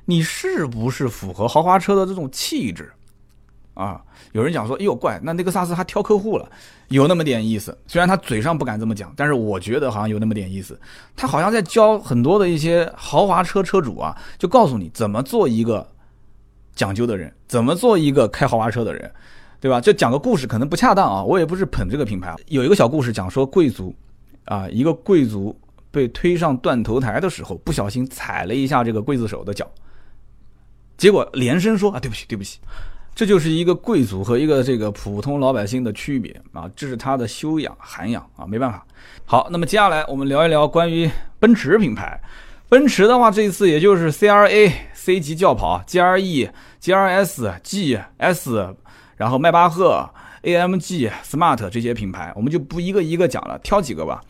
[0.07, 2.91] 你是不是符合豪华车的这种气质
[3.75, 4.01] 啊？
[4.33, 6.51] 有人讲说，哎呦怪，那雷克萨斯还挑客户了，
[6.89, 7.77] 有那么点意思。
[7.87, 10.81] 虽然他嘴上不敢这么讲，但是我觉得好像有那么点意思。
[11.15, 15.87] 他好像在教很多的一些豪华车车主啊，就告诉你怎么做一个。
[16.75, 19.11] 讲究的人怎么做一个开豪华车的人？
[19.61, 19.81] 对吧？
[19.81, 22.35] 就讲个故事，可能不恰当啊，我也不是捧这个品牌。
[22.49, 23.95] 有一个小故事讲说，贵族
[24.47, 25.57] 啊，一个贵族
[25.93, 29.71] 被推上断头台的时候，不小心踩了一下这个刽子手的脚，
[30.97, 32.59] 结果连声说啊，对不起，对不起。
[33.15, 38.85] 这就是一个贵族和一个这个普通老百姓的区别啊，这是他的修养涵养啊，没办法。
[39.25, 41.09] 好，那么接下来我们聊一聊关于
[41.39, 42.21] 奔驰品牌。
[42.69, 44.73] 奔驰的话，这一次也就是 C R A、
[45.05, 46.49] C 级轿跑、，G R E、
[46.79, 48.75] G R S、GS，
[49.17, 50.09] 然后迈巴赫、
[50.45, 54.23] AMG、Smart 这些品牌，我们就不一个一个讲了，挑几个吧。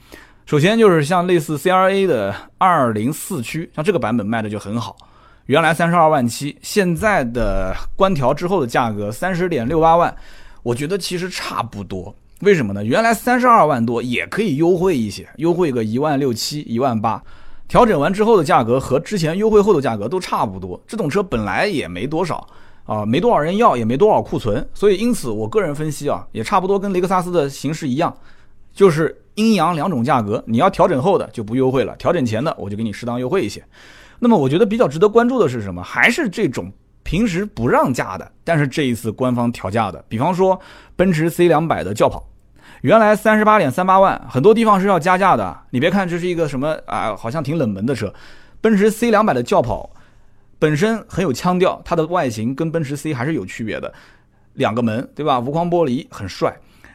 [0.47, 4.97] 首先就是像类似 C R A 的204驱，像这个版本卖的就很好。
[5.45, 10.17] 原来三十二万七，现在的关调之后的价格三十点六八万，
[10.63, 12.15] 我觉得其实差不多。
[12.41, 12.83] 为什么呢？
[12.83, 17.23] 原来三十二万多也可以优惠一些，优惠个一万六七、一万八，
[17.73, 20.79] 调整完之后的价格和之前优惠后的价格都差不多。
[20.87, 22.47] 这种车本来也没多少
[22.85, 28.15] 啊，没多少人要，也没多少库存，所以因此我个人分析啊，也差不多跟雷克萨斯的形式一样，
[28.75, 30.45] 就是阴阳两种价格。
[30.47, 33.65] 你要调整后的就不优惠了，调整前的我就给你适当优惠一些。
[34.19, 35.83] 那么我觉得比较值得关注的是什么？
[35.83, 36.71] 还是这种
[37.03, 40.05] 平时不让价的，但是这一次官方调价的。
[40.11, 40.61] 比方说
[40.95, 42.23] 奔驰 C 两百的轿跑，
[42.83, 45.57] 原来三十八点三八万，很多地方是要加价的。
[45.71, 48.13] 你别看这是一个什么啊，好像挺冷门的车，
[48.61, 49.89] 奔驰 C 两百的轿跑
[50.59, 53.93] 本身很有腔调，它的外形跟奔驰 C 还是有区别的，
[54.55, 55.39] 两个门对吧？
[55.39, 56.53] 无框玻璃很帅，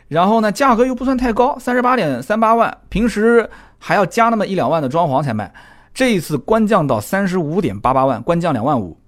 [0.09, 5.53] 然后呢价格又不算太高，三十八点三八万，平时还要加那么一两万的装潢才卖。
[5.93, 8.99] 这一次官降到三十五点八八万，官降两万五，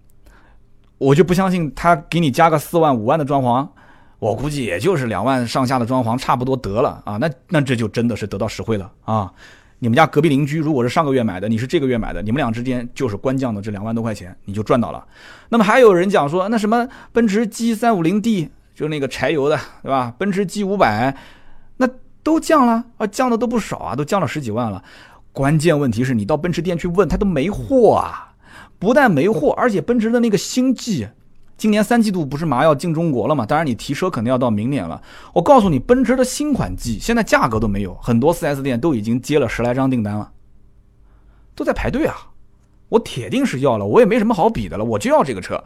[0.98, 3.68] 我就不相信他给你加个四万五万的装潢，
[4.20, 9.32] 我估计也就是两万上下的装潢差不多得了啊，那那这就真的是得到实惠了啊！
[9.80, 15.08] 你们家隔壁邻居如果是上个月买的，你是这个月买的，你们俩之间就是官降的这两万多块钱，你就赚到了。
[15.48, 20.14] 那么还有人讲说，那什么奔驰 G 三五零 D 就那个柴油的，对吧？
[20.18, 21.16] 奔驰 G 五百
[21.78, 21.88] 那
[22.22, 24.84] 都降了啊，降的都不少啊，都降了十几万了。
[25.32, 28.34] 关键问题是你到奔驰店去问他都没货啊，
[28.80, 31.08] 不但没货，而且奔驰的那个新 G，
[31.60, 33.46] 今年三季度不是马上要进中国了嘛？
[33.46, 35.00] 当然你提车肯定要到明年了。
[35.34, 40.32] 我告诉你，奔驰的新款 G 现在价格都没有，很多 4S 店都已经接了十来张订单了，
[41.54, 42.16] 都在排队啊。
[42.88, 45.62] 我铁定是要了，我也没什么好比的了，我就要这个车，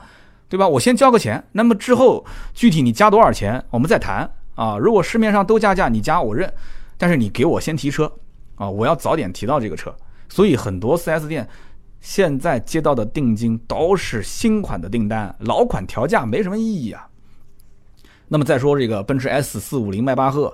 [0.50, 0.68] 对吧？
[0.68, 2.26] 我先交个钱，那么之后
[2.56, 4.78] 具体你加多少钱，我们再谈啊。
[4.78, 6.52] 如果市面上都加价，你加我认，
[6.98, 8.12] 但是你给我先提车。
[8.56, 9.94] 啊，我要早点提到这个车，
[10.30, 11.48] 所以很多 4S 店
[12.04, 17.08] 现在接到的定金都是新款的订单，老款调价没什么意义啊。
[18.28, 20.54] 那么再说这个奔驰 S450 迈巴赫，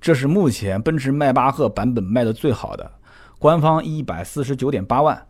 [0.00, 2.90] 这是目前奔驰迈巴赫版本卖的最好的，
[3.38, 5.26] 官方一百四十九点八万。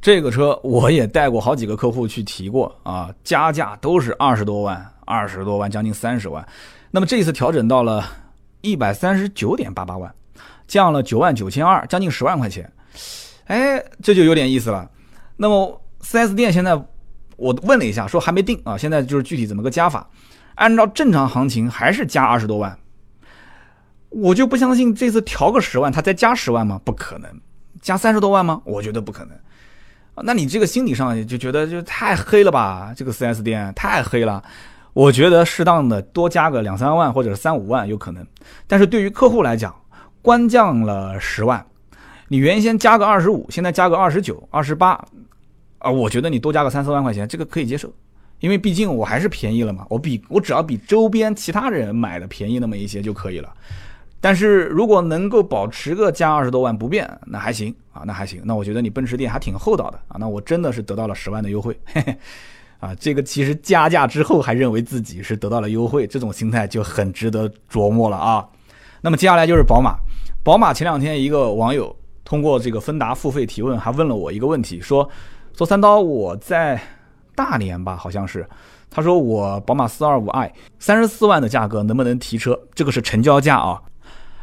[0.00, 6.44] 这个车我也带过好几个客户去提过啊，加价都是二十多万，二十多万将近三十万。
[6.90, 8.04] 那么这次调整到了
[8.62, 10.12] 一百三十九点八八万。
[10.66, 12.70] 降了九万九千二，将近十万块钱，
[13.48, 14.88] 哎，这就有点意思了。
[15.36, 16.74] 那么 4S 店现在
[17.36, 20.08] 我问了一下，说还没定啊，现在就是具体怎么个加法。
[20.54, 22.78] 按照正常行情还是加二十多万，
[24.10, 26.80] 我就不相信这次调个十万，他再加十万吗？
[26.84, 27.30] 不可能，
[27.80, 28.60] 加三十多万吗？
[28.64, 29.36] 我觉得不可能。
[30.22, 32.92] 那你这个心理上就觉得就太黑了吧？
[32.96, 34.42] 这个 4S 店太黑了。
[34.92, 38.26] 我觉得适当的多加个两三万或者三五万有可能，
[38.66, 39.74] 但是对于客户来讲。
[40.20, 41.64] 官降了十万，
[42.28, 45.02] 你原先加个二十五，现在加个二十九、二十八，
[45.78, 47.90] 啊，我觉得你多加个三四万块钱，这个可以接受，
[48.40, 53.52] 因为毕竟我还是便宜了嘛，我比我只要比周边其他人买的便宜那么一些就可以了。
[54.20, 62.18] 但是如果能够保持个加二十多万不变，那还行啊，那还行，那我觉得你奔驰店还挺厚道的啊，那我真的是得到了十万的优惠， 嘿嘿，
[62.80, 68.44] 啊，这个其实加价之后还认为自己是得到了优惠，这种心态就很值得琢磨了啊。
[69.00, 69.96] 那么接下来就是宝马。
[70.42, 71.94] 宝马前两天一个网友
[72.28, 75.08] 通过这个芬达付费提问，还问了我一个问题，说
[75.54, 76.78] ：“做三刀，我在
[77.34, 78.46] 大连吧，好像是，
[78.90, 82.60] 他说我宝马四二五 i 三十四万的价格能不能提车？
[82.74, 83.80] 这个是成交价啊。”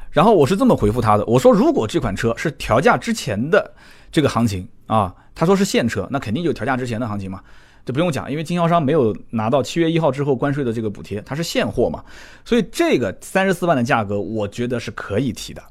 [0.10, 3.72] 然后我是这么回复他的，我说：“如果这款车是调价之前的
[4.12, 7.40] 这个行情啊，他说是现车，那肯定就调价之前的行情嘛。”
[7.86, 12.04] 就不用讲，因为经销商没有拿到七月一号之后关税的这个补贴，它是现货嘛，
[12.44, 15.62] 所以这个三十四万的价格，我觉得是可以提的。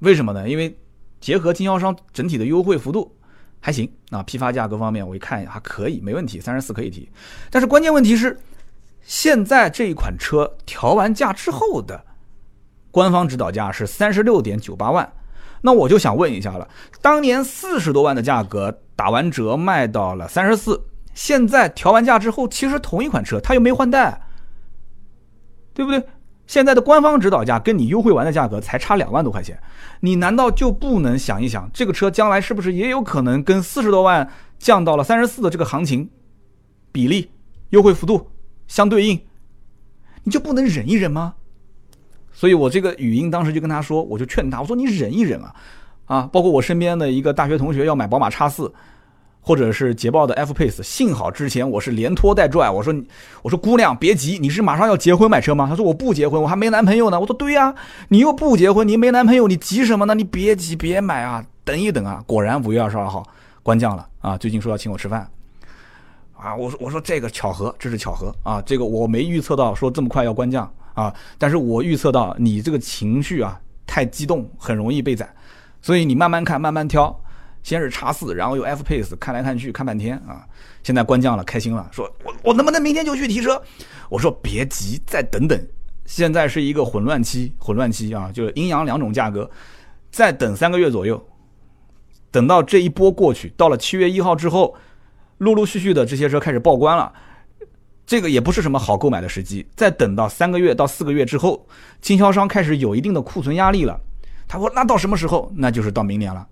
[0.00, 0.48] 为什么呢？
[0.48, 0.76] 因为
[1.20, 3.14] 结合经销商整体的优惠幅度
[3.60, 7.08] 还行啊，批发价各方面我一看还可以，没问题，三十四可以提。
[7.50, 8.40] 但是关键问题是，
[9.02, 12.02] 现在这一款车调完价之后的
[12.90, 15.12] 官方指导价是三十六点九八万，
[15.60, 16.68] 那我就想问一下了，
[17.02, 20.82] 当年四十多万的价格打完折卖到了三十四。
[21.12, 24.22] 现在调完价之后，其实同一款车，它又没换代，
[25.74, 26.02] 对不对？
[26.50, 29.56] 现在的官方指导价跟你优惠完的价格才差两万多块钱，
[30.00, 34.28] 你难道就不能想一想，这个车将来是不是也有可能跟四十多万
[34.58, 36.10] 降到了三十四的这个行情
[36.90, 37.30] 比例
[37.68, 38.32] 优惠幅度
[38.66, 39.20] 相对应？
[40.24, 41.36] 你就不能忍一忍吗？
[42.32, 45.54] 所以我这个语音当时就跟他说，我就劝他，我说你忍一忍啊，
[46.06, 48.74] 啊，包括我身边的一个大学同学要买宝马叉四。
[49.40, 53.06] 或者是捷豹的 F Pace，幸好之前我是连拖带拽，我说你，
[53.42, 55.66] 我说姑娘别急，你是马上要结婚买车吗？
[55.68, 57.18] 他说我不结婚，我还没男朋友呢。
[57.18, 57.74] 我说对呀，
[58.08, 60.14] 你又不结婚，你没男朋友，你急什么呢？
[60.14, 62.22] 你别急，别买啊，等一等啊。
[62.26, 63.26] 果然五月二十二号
[63.62, 65.26] 官降了啊，最近说要请我吃饭
[66.36, 66.54] 啊。
[66.54, 75.28] 我说我说这个巧合，这是巧合啊，这个我没预测到说这么快要官降啊，但是我预测到你这个情绪啊太激动，很容易被宰，
[75.80, 77.18] 所以你慢慢看，慢慢挑。
[77.62, 80.46] 先是叉四，然后又 F Pace，看来看去看半天啊，
[80.82, 83.60] 现在官降了，开心了，说我我能不能明天就去提车？
[84.08, 85.60] 我说别急，再等等，
[86.06, 89.48] 现在是一个混乱期，混乱期啊，就是阴阳两种价格，
[90.10, 91.22] 再等三个月左右，
[92.30, 94.74] 等到这一波过去，到了七月一号之后，
[95.38, 97.12] 陆陆续续的这些车开始报关了，
[98.06, 101.66] 这个也不是什么好购买的时机，再等到三个月到四个月之后，
[102.00, 104.00] 经销商开始有一定的库存压力了。
[104.52, 105.48] 他说：“那到什么时候？
[105.54, 106.44] 那就是到明年了，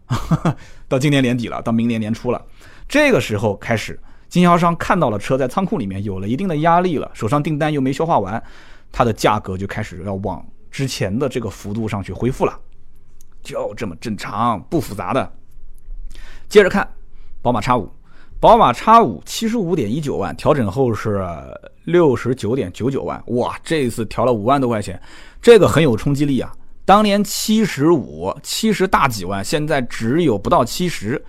[0.87, 2.41] 到今年年底了，到明年年初了。
[2.89, 8.41] 这个时候开始，经销商看到了车在仓库里面有了一定的压力了，手上订单又没消化完，
[8.93, 12.57] 它的价格就开始要往之前的这个幅度上去恢复了，
[13.43, 15.33] 就这么正常，不复杂的。
[16.49, 16.89] 接着看，
[17.43, 17.91] 宝马叉五，
[18.39, 21.27] 宝马叉五七十五点一九万，调整后是
[21.83, 25.03] 六十九点九九万，哇，这一次调了五万多块钱，
[25.43, 26.55] 这个很有冲击力啊。”
[26.89, 31.23] 当年七十五、七十大几万，现在只有不到七十，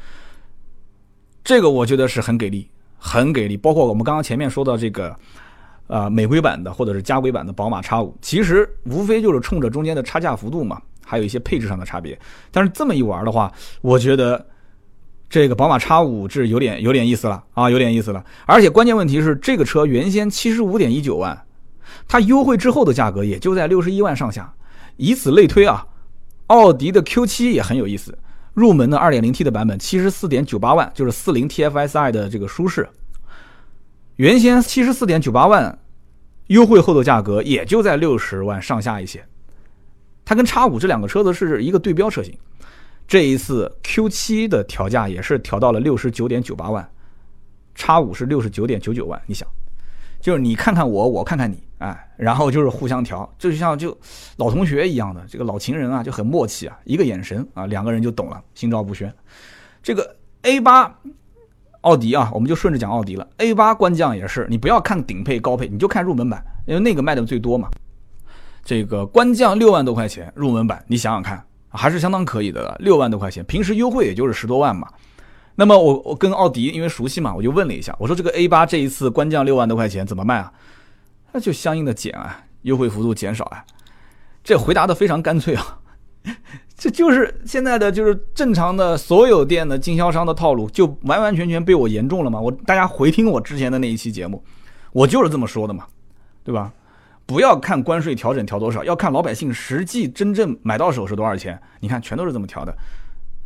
[1.43, 3.57] 这个我觉得是很给力，很给力。
[3.57, 5.13] 包括我们刚刚前面说到这个，
[5.87, 12.17] 呃，美规版的或者是加规版的宝马 X 五，其实无非就是冲着中间的差价幅度嘛，还有一些配置上的差别。
[12.51, 13.51] 但是这么一玩的话，
[13.81, 14.47] 我觉得
[15.29, 18.23] 这个宝马 X 五这有点有点意思了啊，有点意思了。
[18.45, 21.45] 而且关键问题是，这个车原先七十五点一九万，
[22.07, 24.53] 它优惠之后的价格也就在六十一万上下。
[24.99, 25.87] 以此类推啊，
[26.47, 28.17] 奥迪的 Q7 也很有意思，
[28.53, 32.87] 入门的 2.0T 的版本七十四点九八万，就是四零 TFSI 的这个舒适。
[34.17, 35.79] 原先七十四点九八万，
[36.47, 39.25] 优惠后的价格也就在六十万上下一些。
[40.25, 42.37] 它跟叉五这两个车子是一个对标车型，
[43.07, 46.87] 这一次 Q7 的调价也是调到了六十九点九八万，
[47.73, 49.47] 叉五是六十九点九九万，你想？
[50.19, 53.97] 就是你看看我，我看看你，哎，然后就是互相调，就像就
[54.37, 59.13] 老同学一样的这个老情人啊，就很默契啊，一个眼神啊，两个人就懂了，心照不宣。
[59.81, 60.93] 这个 A 八
[61.81, 63.25] 奥迪啊，我们就顺着讲奥迪了。
[63.37, 67.69] A 八官降也是，你不要看顶配高配，你就看入门版，因为那个卖的最多嘛。
[68.63, 74.85] 这个官降六万多块钱入门版，你想想看，还是相当可以的，六万多块钱，平时优惠也就是十多万嘛。
[75.55, 80.51] 那么我我跟奥迪因为熟悉嘛，我就问了一下，我说这个 A 八这一次官降六万多块钱怎么卖啊？
[81.31, 83.63] 那就相应的减啊，优惠幅度减少啊。
[84.43, 85.79] 这回答的非常干脆啊，
[86.75, 92.39] 这就是现在的就是正常的所有店的经销商的套路，就完完全全被我言中了嘛。
[92.39, 94.43] 我大家回听我之前的那一期节目，
[94.91, 95.85] 我就是这么说的嘛，
[96.43, 96.71] 对吧？
[97.25, 101.61] 不要看关税调整调多少，要看老百姓实际真正买到手是多少钱。
[101.79, 102.75] 你看全都是这么调的，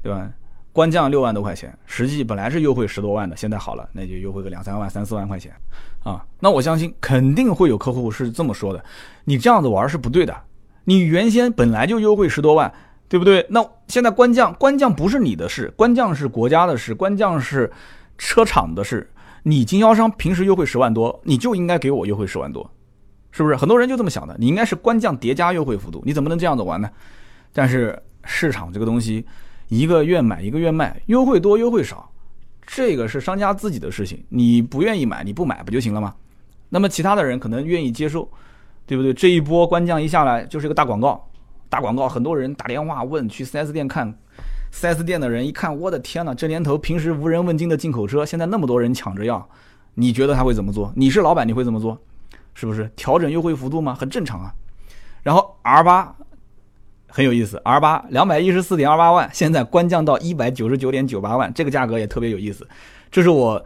[0.01, 0.29] 对吧？
[0.71, 5.53] 官降六万多块钱，实际本来是优惠十多万的，现在好了，那就优惠个两三万、三四万块钱，
[6.03, 8.83] 啊，那我相信肯定会有客户是这么说的，
[9.23, 10.35] 你这样子玩是不对的，
[10.83, 12.71] 你原先本来就优惠十多万，
[13.07, 13.45] 对不对？
[13.49, 17.71] 那现在官降，官降不是你的事，官降是国家的事，官降是
[18.17, 19.09] 车厂的事，
[19.43, 22.69] 你经销商平时优惠十万多，你就应该给我优惠十万多，
[23.31, 23.55] 是不是？
[23.55, 26.89] 很多人就这么想的，你应该是官降叠加优惠幅度，你怎么能这样子玩呢？
[27.53, 29.25] 但是市场这个东西。
[29.69, 32.11] 一个月买一个月卖，优惠多优惠少，
[32.65, 34.23] 这个是商家自己的事情。
[34.29, 36.13] 你不愿意买，你不买不就行了吗？
[36.69, 38.27] 那么其他的人可能愿意接受，
[38.85, 39.13] 对不对？
[39.13, 41.29] 这一波官降一下来就是个大广告，
[41.69, 44.13] 大广告，很多人打电话问去 4S 店看
[44.73, 49.47] ，4S 店的人一看，我的天哪，这年头平时无人问津的进口车，现在那么多人抢着要，
[49.93, 50.91] 你觉得他会怎么做？
[50.95, 51.97] 你是老板你会怎么做？
[52.55, 53.93] 是不是调整优惠幅度吗？
[53.93, 54.53] 很正常啊。
[55.21, 56.15] 然后 R 八。
[57.15, 62.67] 很有意思，R 八两百一十四点二八万，现在官降到一百九十九点九八万，这个价格也特别有意思。
[63.11, 63.63] 这是我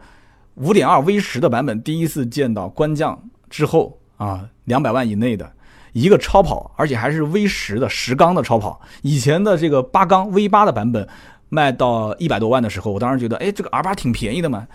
[0.56, 3.18] 五点二 V 十的版本第一次见到官降
[3.48, 5.50] 之后啊，两百万以内的
[5.94, 8.78] 一个超跑，而且还是 V 十的十缸的超跑。
[9.00, 11.08] 以前的这个八缸 V 八的版本
[11.48, 14.66] 卖到一百多万的时候，我当时觉得，哎，这个 R 八挺便宜的嘛。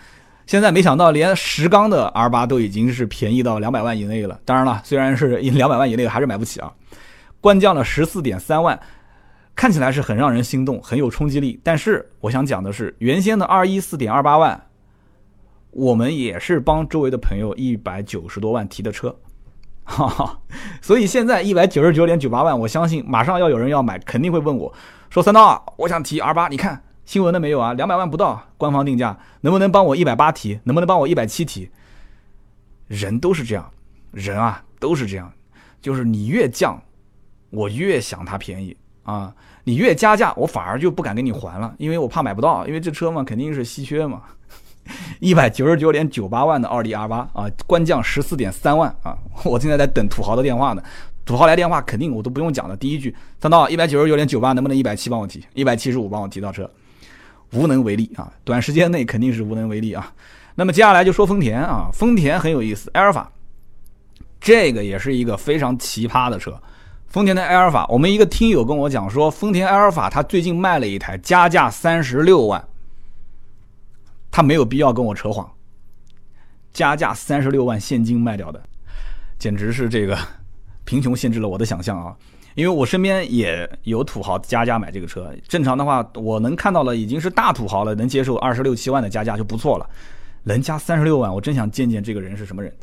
[0.47, 4.39] 现在没想到连十缸的 R 八都已经是便宜到两百万以内了。
[4.43, 6.73] 当然了，虽然是两百万以内还是买不起啊，
[7.43, 8.79] 官降了十四点三万，
[9.53, 11.59] 看起来是很让人心动，很有冲击力。
[11.61, 14.69] 但是我想讲的是，原先的二一四点二八万，
[15.71, 19.13] 我们也是帮周围的朋友一百九十多万提的车，
[19.83, 20.39] 哈哈。
[20.81, 24.73] 所以现在一百九十九点九八万，我相信马上要有人要买，肯定会问我
[25.09, 27.73] 说：“三刀，我想提 R 八，你看。”新闻的没有啊？
[27.73, 30.57] 两百万不到，官方定价能不能帮我一百八提？
[30.63, 31.69] 能不能帮我一百七提？
[32.87, 33.69] 人都是这样，
[34.11, 35.29] 人啊都是这样，
[35.81, 36.81] 就是你越降，
[37.53, 39.31] 我越想它便宜啊；
[39.63, 44.23] 你越加价，我反而就不敢给你还了，因为我怕买不到，因为这车嘛肯定是稀缺嘛。
[45.19, 49.15] 一百九十九点九八万的奥迪 R 八啊，官降十四点三万啊！
[49.45, 50.83] 我现在在等土豪的电话呢，
[51.23, 55.45] 土豪来电话肯定我都不用讲了，第一句三刀一百九十九点九八，能不能一百七帮我提？
[55.53, 56.69] 一百七十五帮我提到车。
[57.51, 60.11] 无能为力啊，短时间内肯定是无能为力啊。
[60.55, 63.31] 那么接下来就说丰田啊，丰田很有意思，埃尔法，
[64.41, 66.59] 这个也是一个非常奇葩的车。
[67.13, 72.67] 丰田的埃尔法，我们一个听友跟我讲说，丰田埃尔法他最近卖了一台，加价三十六万，
[74.31, 75.47] 他没有必要跟我扯谎，
[76.73, 78.59] 加价三十六万现金卖掉的，
[79.37, 80.17] 简直是这个
[80.85, 82.17] 贫穷限制了我的想象啊。
[82.55, 89.87] 因为我身边也有土豪加价买这个车，正常的话，我能看到了已经是大土豪了，能接受二十六七万的加价就不错了，
[90.41, 92.75] 能加三十六万，我真想见见这个人是什么人。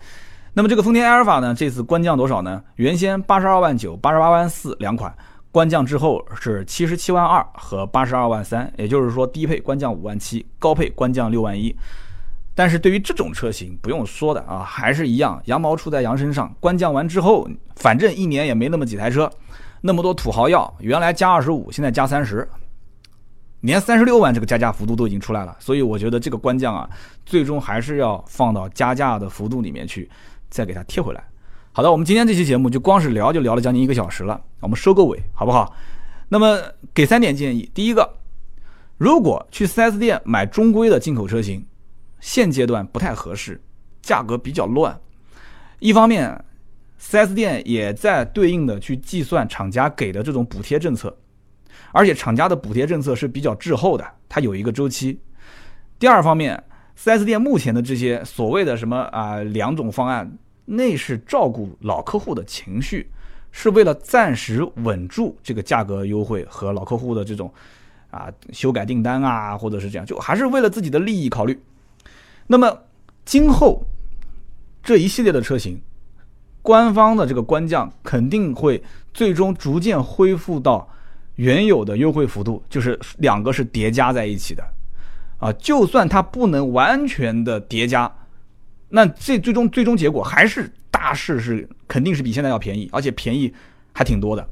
[0.52, 2.62] 那么这个丰田埃尔法呢，这次官降多少呢？
[2.76, 5.14] 原先八十二万九、八十八万四两款，
[5.52, 11.74] 官降之后是七十七万二和八十二万三，也就是说低配官降五万七，高配官降六万一。
[12.54, 16.52] 但是对于这种车型，不用说的啊，还是一样，羊毛出在羊身上。
[16.58, 19.30] 官降完之后，反正一年也没那么几台车。
[19.80, 22.46] 那么多土豪要，原来加二十五，现在加三十，
[23.60, 26.90] 连三十六万这个加价幅度都已经出来了，所以我觉得这个官降啊，
[27.24, 30.10] 最终还是要放到加价的幅度里面去，
[30.50, 31.24] 再给它贴回来。
[31.72, 35.74] 好的，我们今天这期节目就光是聊就聊了将近一个小时了，我们收个尾好不好？
[36.28, 36.60] 那么
[36.92, 38.18] 给三点建议，第一个，
[38.98, 41.64] 如果去 4S 店买中规的进口车型，
[42.18, 43.60] 现阶段不太合适，
[44.02, 45.00] 价格比较乱，
[45.78, 46.44] 一方面。
[47.02, 51.16] 4S 店也在对应的去计算厂家给的这种补贴政策，
[51.92, 55.18] 而且厂家的补贴政策是比较滞后的，它有一个周期。
[55.98, 56.62] 第二方面
[57.02, 60.30] ，4S 店目前的这些所谓的什么啊两种方案，
[60.66, 63.08] 那是照顾老客户的情绪，
[63.50, 67.52] 是为了暂时稳住这个价格优惠和老客户的这种
[68.10, 71.58] 啊修改订单啊，或者是这样，就还是为了自己的利益考虑。
[72.46, 72.78] 那么
[73.24, 73.82] 今后
[74.82, 75.80] 这一系列的车型。
[76.62, 78.82] 官方的这个官降肯定会
[79.14, 80.86] 最终逐渐恢复到
[81.36, 84.62] 原有的优惠幅度，就是两个是叠加在一起的，
[85.40, 88.12] 啊，就算它不能完全的叠加，
[88.88, 93.52] 那这最终最终结果还是大势是肯定是比现在要便宜，而且便宜
[93.92, 94.48] 还挺多的，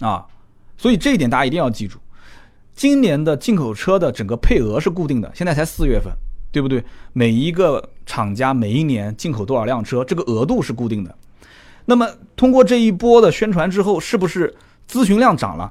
[0.00, 0.24] 啊，
[0.76, 1.98] 所以这一点大家一定要记住，
[2.74, 6.10] 今年的进口车的整个配额是固定的，现在才四月份。
[6.50, 6.82] 对不对？
[7.12, 11.14] 每一个厂家每一年进口多少辆车，这个额度是固定的。
[11.84, 14.56] 那么通过这一波的宣传之后，是不是
[14.90, 15.70] 咨询量涨了？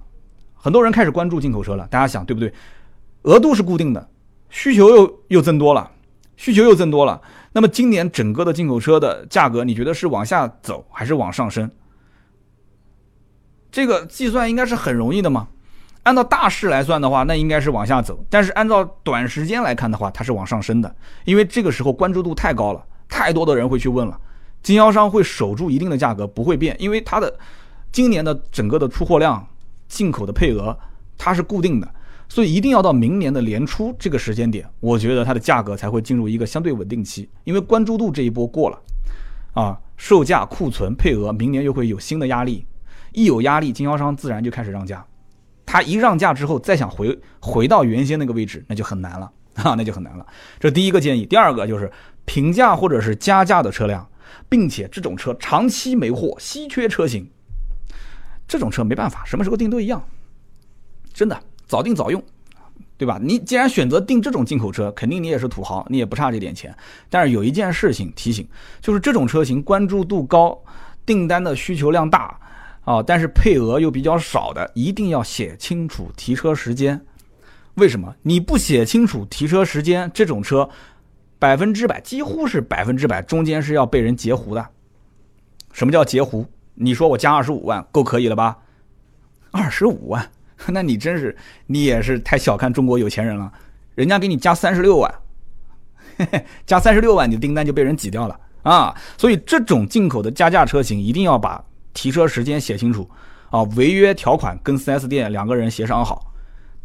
[0.53, 1.87] 很多人开始关注进口车了。
[1.87, 2.53] 大家想对不对？
[3.23, 4.07] 额度是固定的，
[4.49, 5.91] 需求又又增多了，
[6.35, 7.21] 需求又增多了。
[7.53, 11.69] 那么今年整个的进口车的价格，你觉得是往下走还是往上升？
[13.71, 15.47] 这个计算应该是很容易的嘛。
[16.03, 20.95] 按照大势来算的话，那应该是往下走；但是按照短时间来看的话，它是往上升的，
[21.25, 24.17] 因为这个时候关注度太高了，太多的人会去问了，
[24.63, 27.37] 经销商会守住一定的价格不会变，因为它的
[27.91, 29.45] 今年的整个的出货量、
[29.89, 30.77] 进口的配额
[31.17, 31.93] 它是固定的，
[32.29, 38.81] 所以一定要到明年的年初这个时间点，我觉得它的价格才会进入一个相对稳定期，因为关注度这一波过了，
[39.53, 42.65] 啊，售价、库存、配额，明年又会有新的压力，
[43.13, 45.05] 一有压力，经销商自然就开始让价。
[45.65, 50.25] 他一让价之后，再想回回到原先那个位置，那就很难了啊， 那就很难了。
[50.59, 51.25] 这第一个建议。
[51.25, 51.91] 第二个就是
[52.23, 54.07] 平价或者是加价的车辆，
[54.47, 57.29] 并且这种车长期没货、稀缺车型，
[58.47, 60.07] 这种车没办法，什么时候订都一样，
[61.13, 61.37] 真的
[61.67, 62.23] 早订早用，
[62.97, 63.19] 对吧？
[63.21, 66.75] 你既然选择订这种进口车，肯定你也是土豪，你也不差这点钱。
[67.09, 68.47] 但是有一件事情提醒，
[68.81, 70.57] 就是这种车型关注度高，
[71.05, 72.39] 订单的需求量大。
[72.85, 77.05] 啊，但是配额又比较少的，一定要写清楚提车时间。
[77.73, 78.15] 为什么？
[78.21, 80.69] 你不写清楚提车时间，这种车
[81.37, 84.65] 百分之百，几乎是百分之百，中间是要被人截胡的。
[85.73, 86.45] 什么叫截胡？
[86.75, 88.57] 你说我加二十五万够可以了吧？
[89.51, 90.31] 二十五万，
[90.67, 91.35] 那你真是
[91.67, 93.51] 你也是太小看中国有钱人了。
[93.95, 95.13] 人家给你加三十六万，
[96.65, 98.95] 加三十六万，你的订单就被人挤掉了啊！
[99.17, 103.09] 所以这种进口的加价车型，一定要把提车时间写清楚
[103.49, 106.31] 啊，违约条款跟 4S 店两个人协商好。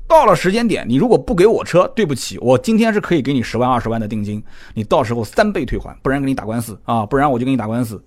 [0.08, 4.42] 到了时间点，你如果不给我车，对不起，我今天是可以给你十万、二十万的定金，
[4.74, 8.02] 你到时候三倍退还，不然给你打官司啊，不然我就给你打官司。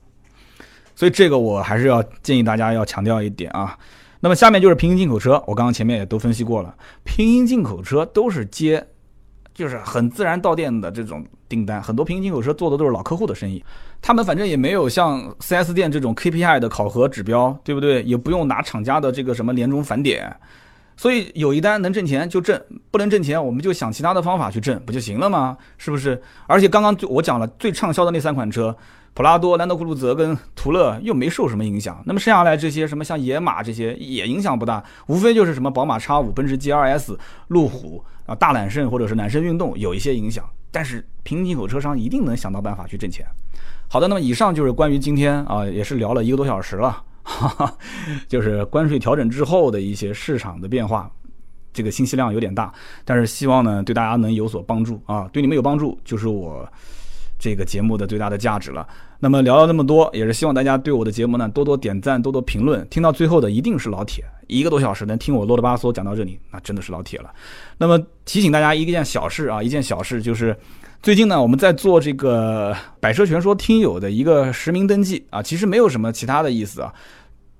[0.95, 3.77] 所以这个我还是要建议大家要强调一点啊。
[4.25, 8.83] 那么下面就是平行进口车，我刚刚前面也都分析过了，平行进口车都是接，
[9.53, 13.63] 就是很自然到店的这种订单，很多平行进口车做的都是老客户的生意，
[14.01, 18.01] 他们反正也没有像 4S 店这种 KPI 的考核指标，对不对？
[18.01, 20.35] 也不用拿厂家的这个什么年终返点。
[20.97, 22.59] 所以有一单能挣钱就挣，
[22.89, 25.55] 不能挣钱我们就想其他的方法去挣，不就行了吗？
[25.77, 26.19] 是不是？
[26.47, 28.75] 而且刚刚我讲了最畅销的那三款车，
[29.15, 32.03] 普拉多、兰德酷路泽跟途乐又没受什么影响。
[32.05, 40.47] 那么剩下来这些什么像野马这些也影响不大，无非就是什么宝马 X5、奔驰 G2S、路虎啊、大揽胜或者是揽胜运动有一些影响。
[40.69, 43.25] 但是平行进口车商一定能想到办法去挣钱。
[43.87, 47.01] 好的，那么以上就是关于今天啊，也是聊了一个多小时了。
[47.23, 47.77] 哈哈，
[48.27, 51.09] 就是关税调整之后的一些市场的变化，
[51.71, 52.71] 这个信息量有点大，
[53.05, 56.67] 但是希望呢对大家能有所帮助啊，对你们有帮助就是我
[57.39, 58.87] 这个节目的最大的价值了。
[59.19, 62.85] 那么聊了那么多，也是希望大家对我的节目呢多多点赞，多多评论。
[62.89, 67.31] 听到最后的一定是老铁，一个多小时能听我啰里吧嗦讲到这里，那真的是老铁了。
[67.77, 70.55] 那么提醒大家一件小事啊，一件小事就是。
[71.03, 76.91] 最近呢，我们在做这个百车全说听友的一个实名登记啊，其实没有什么其他的意思啊，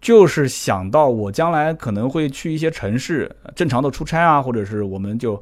[0.02, 5.40] 就是想到我将来可能会去一些城市正常的出差啊，或者是我们就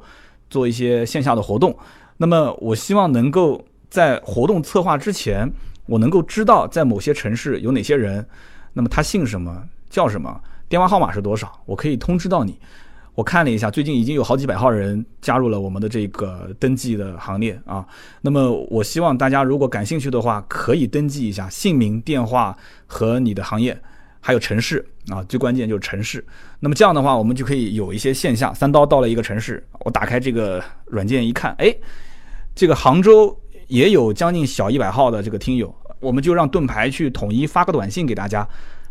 [0.50, 1.74] 做一些线下的活动，
[2.18, 5.50] 那么我希望能够在活动策划之前，
[5.86, 8.26] 我能够知道在某些城市有哪些人，
[8.72, 12.58] 那么他姓什么叫什么，电话号码是多少，我可以通知到你。
[13.14, 17.86] 我看了一下，最近已经有好几百号人加入了我们的这个登记的行列啊。
[18.20, 22.56] 那么，我希望大家如果感兴趣的话，可以登记一下姓名、电话
[22.86, 23.80] 和你的行业，
[24.18, 25.22] 还有城市啊。
[25.28, 26.26] 最关键就是城市。
[26.58, 28.52] 那么这样的话，我们就可以有一些线下。
[28.52, 31.72] 三刀到了一个城市，我打开这个软件一看，哎，
[32.52, 33.38] 这个杭州
[33.68, 38.46] 也有将近小一百号的这个听友，我们就让盾牌去统一发个短信给大家，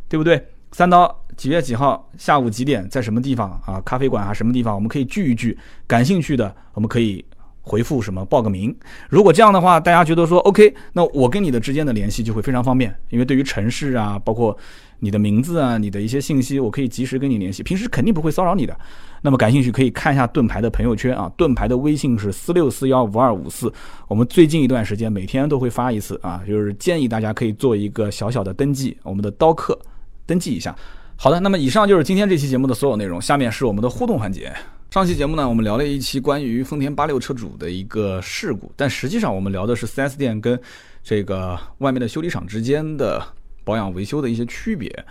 [0.07, 0.43] 对不对？
[0.71, 3.80] 三刀几月几号下午几点在什么地方啊？
[3.86, 4.74] 咖啡馆啊什么地方？
[4.74, 5.55] 我们可以聚一聚。
[5.86, 7.24] 感兴趣的，我们可以
[7.61, 8.76] 回复什么报个名。
[9.07, 12.93] 如果这样的话，大家觉得说 OK，那我跟你的之间的联系就会非常方便。
[13.09, 14.57] 因为对于城市啊，包括
[15.03, 17.61] 你的名字啊，你的一些信息，我可以及时跟你联系。
[17.61, 18.73] 平时肯定不会骚扰你的。
[19.21, 23.69] 那么感兴趣可以看一下盾牌的朋友圈啊，盾牌的微信是四六四幺五二五四。
[24.07, 29.77] 我们最近一段时间每天都会发一次啊，就是建议大家可以做一个小小的登记，我们的刀客。
[30.25, 30.73] 登记一下，
[31.17, 33.21] 好的，那么以上就是今天这期节目的所有内容。
[33.21, 34.53] 下面是我们的互动环节。
[34.89, 40.57] 上期节目呢，我们聊了一期关于丰田八六车主的一个事故，但实际上我们聊的是 4S 店跟
[41.03, 43.21] 这个外面的修理厂之间的
[43.64, 45.05] 保养维修的一些区别。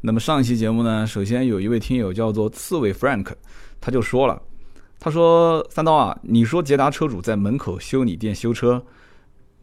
[0.00, 3.32] 那么上一期节目呢，首先有一位听友叫做刺猬 Frank，
[3.80, 4.40] 他就说了，
[5.00, 8.84] 他说三刀啊，你说捷达车主在门口修理店修车，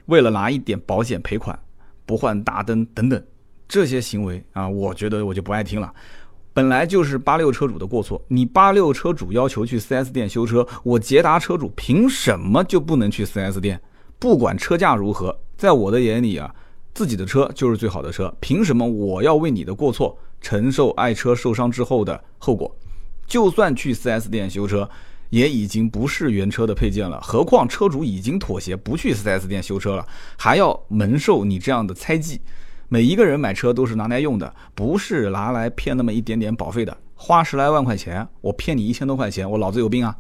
[0.08, 1.58] 为了拿一点保险赔款，
[2.06, 3.24] 不换大灯等等。
[3.68, 5.94] 这些行为啊，我觉得我就不爱听了。
[6.52, 13.82] 本来就是八六车主的过错，你八六车主要求去 4S 店修车，我捷达车主凭什么就不能去 4S 店？
[14.20, 16.54] 不管车价如何，在我的眼里啊，
[16.94, 22.74] 自己的车就是最好的车，凭什么我要为你的过错承受爱车受伤之后的后果？
[23.26, 24.88] 就算去 4S 店修车，
[25.30, 27.20] 也已经不是原车的配件了。
[27.22, 30.06] 何况车主已经妥协不去 4S 店修车了，
[30.38, 32.39] 还要蒙受你这样的猜忌？
[32.89, 36.95] 每一个人买车都是拿来用的，不是拿来骗那么一点点保费的。
[37.15, 40.15] 花十来万块钱，我骗你一千多块钱，我脑子有病啊！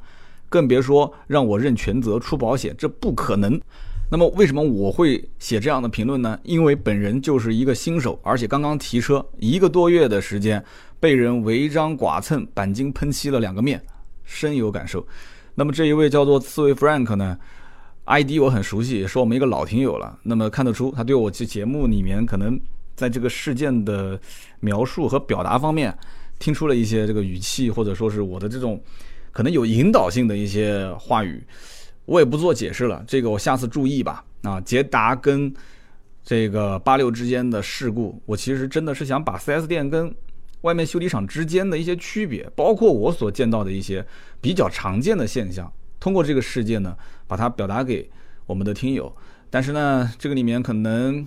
[0.49, 3.59] 更别说让我认全责出保险，这不可能。
[4.09, 6.39] 那么为什么我会写这样的评论呢？
[6.43, 10.63] 因为本人就是一个新手，而且刚刚提车一个多月的时间，
[10.99, 13.81] 被人违章剐蹭、钣金喷漆了两个面，
[14.23, 15.03] 深有感受。
[15.55, 17.37] 那么这一位叫做刺猬 Frank 呢
[18.05, 20.19] ？ID 我很熟悉，也是我们一个老听友了。
[20.21, 22.59] 那么看得出，他对我这节目里面可能
[22.95, 24.19] 在这个事件的
[24.59, 25.97] 描述和表达方面，
[26.37, 28.79] 听出了一些这个语气，或者说是我的这种
[29.31, 31.41] 可能有引导性的一些话语。
[32.05, 34.23] 我也不做解释了，这个我下次注意吧。
[34.43, 35.53] 啊，捷达跟
[36.21, 40.13] 这个八六之间的事故，我其实真的是想把 4S 店跟
[40.61, 44.05] 外面修理厂之间的一些区别，包括我所见到的一些
[44.41, 45.71] 比较常见的现象。
[45.99, 46.93] 通过这个事件呢，
[47.25, 48.09] 把它表达给
[48.45, 49.13] 我们的听友，
[49.49, 51.25] 但是呢，这个里面可能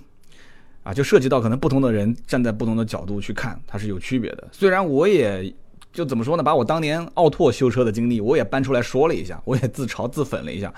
[0.82, 4.48] 啊，就涉及到可能不同的人站在不同的角度去看，它是有区别的。
[4.52, 5.54] 虽然我也
[5.96, 6.42] 就怎么说呢？
[6.42, 10.72] 把我当年奥拓修车的经历，我也搬出来说了一下，我也自嘲自讽了一下。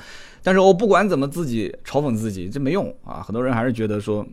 [0.45, 3.21] 但是我不管怎么自己嘲讽自己，这没用啊！
[3.21, 4.25] 很多人还是觉得说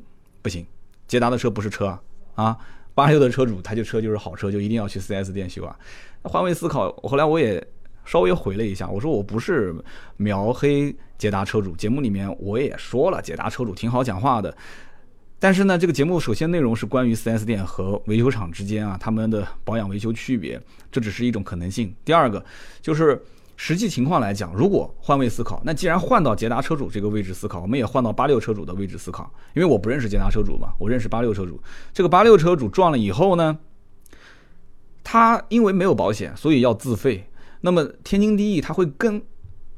[0.44, 0.64] 不行，
[1.07, 2.02] 捷达的车不是车啊
[2.36, 2.57] 啊！
[2.94, 5.76] 八六的车主，他就车就是好车，就一定要去 4S 店修啊。
[6.22, 7.66] 换位思考，后来我也
[8.06, 9.74] 稍微回了一下，我说我不是
[10.18, 14.56] 描黑捷达车主，节目里面我也说了，捷达车主挺好讲话的。
[15.38, 20.60] 但是呢，这个节目首先内容是关于 4S 店和维修厂之间啊，他们的保养维修区别，
[20.91, 21.94] 这只是一种可能性。
[22.03, 22.44] 第二个
[22.82, 23.22] 就是
[23.57, 31.62] 实际情况来讲，如果换位思考，那既然换到捷达车主这个位置思考，我们也换到八六车主的位置思考，因为我不认识捷达车主嘛，我认识八六车主。
[31.94, 33.57] 这个八六车主撞了以后呢，
[35.03, 37.30] 他因为没有保险，所以要自费。
[37.62, 39.22] 那么天经地义，他会跟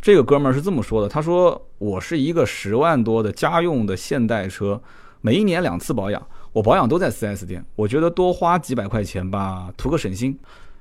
[0.00, 4.80] 这个哥们儿是这么说的，他说：“我是一个十万多的家用的现代车，
[5.20, 6.26] 每一年两次保养。”
[6.58, 10.36] 我保养都在 4S 店，我觉得多花几百块钱吧，图个省心。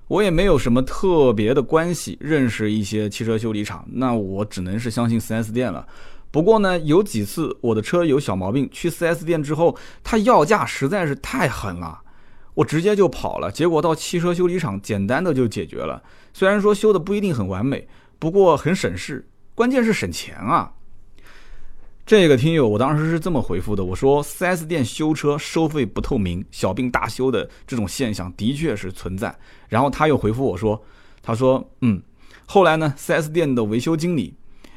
[0.07, 5.85] 我也没有什么特别的关系，认识一些汽车修理厂，那我只能是相信 4S 店了。
[6.31, 12.01] 不过呢，有几次我的车有小毛病，去 4S 店之后，他要价实在是太狠了，
[12.55, 13.51] 我直接就跑了。
[13.51, 16.01] 结果到汽车修理厂，简单的就解决了。
[16.33, 17.87] 虽然说修的不一定很完美，
[18.17, 20.71] 不过很省事，关键是省钱啊。
[22.07, 29.37] 这个听友，我当时是这么回复的：我说四 S 店修车收费不透明，小病大修的这种现象的确是存在。
[29.67, 30.81] 然后他又回复我说
[31.21, 32.01] ：“他说，嗯，
[32.45, 34.33] 后来呢四 S 店的维修经理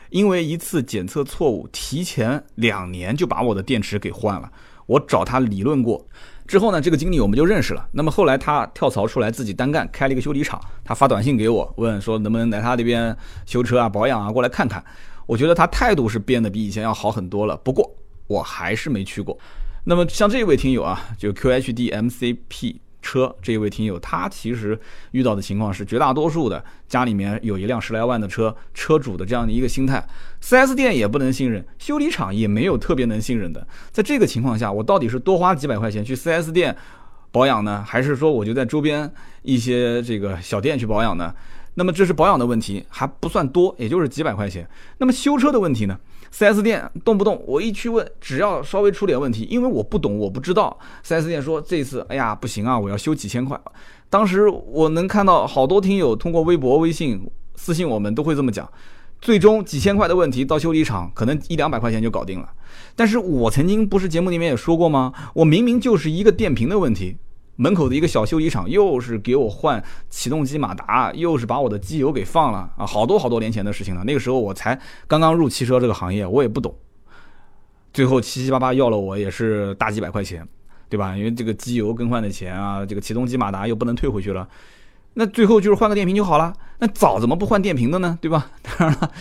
[0.08, 4.50] 因为一次检测错误，提前两年就把我的电池给换了。
[4.86, 6.04] 我找他理论过，
[6.48, 7.88] 之后呢，这个经理我们就认识了。
[7.92, 10.60] 那么后来他跳槽出来自己单干，开了一个修理厂。
[10.84, 13.16] 他发短信给我，问说能不能来他那边
[13.46, 14.84] 修车啊、保养啊，过来看看。”
[15.30, 17.88] 我觉得他态度是变得比以前要好很多了，不过
[18.26, 19.38] 我还是没去过。
[19.84, 24.76] 那么像这位听友啊，就 QHD MCP 车这一位听友，他其实
[25.12, 30.04] 遇到的情况是，绝大多数的家里面有一辆十来万的车，车主的这样的一个心态
[30.42, 33.64] ，4S 店也不能信任，修理厂也没有特别能信任的。
[33.92, 36.76] 在这个情况下，我到底是多花几百块钱去 4S 店
[37.30, 39.08] 保养呢，还是说我就在周边
[39.42, 41.32] 一些这个小店去保养呢？
[41.74, 44.68] 那么这是保养的问题，还不算多，也就是几百块钱。
[44.98, 45.98] 那么修车的问题呢
[46.32, 50.78] ？4S 店动不动我一去问，只要稍微出点问题，因为我不懂，我不知道。
[51.04, 53.58] 4S 店说这次，哎呀，不行啊，我要修几千块。
[54.08, 57.24] 当时我能看到好多听友通过微博、微信
[57.54, 58.68] 私信我们，都会这么讲。
[59.20, 62.48] 最终几千块的问题到修理厂，可能一两百块钱就搞定了。
[62.96, 65.12] 但是我曾经不是节目里面也说过吗？
[65.34, 67.16] 我明明就是一个电瓶的问题。
[67.60, 72.86] 门口的一个小修理厂，又是给我换启动机马达，又是把我的机油给放了啊！
[72.86, 76.74] 好多好多年前的事情了，那个时候我才刚刚入汽车这个行业，我也不懂。
[77.92, 80.42] 最后七七八八要了我也是大几百块钱，
[80.88, 81.14] 对吧？
[81.14, 84.48] 因为这个机油更换的钱啊，这个启动机马达又不能退回去了，
[85.12, 86.54] 那最后就是换个电瓶就好了。
[86.78, 88.18] 那早怎么不换电瓶的呢？
[88.22, 88.52] 对吧？
[88.62, 89.12] 当然了，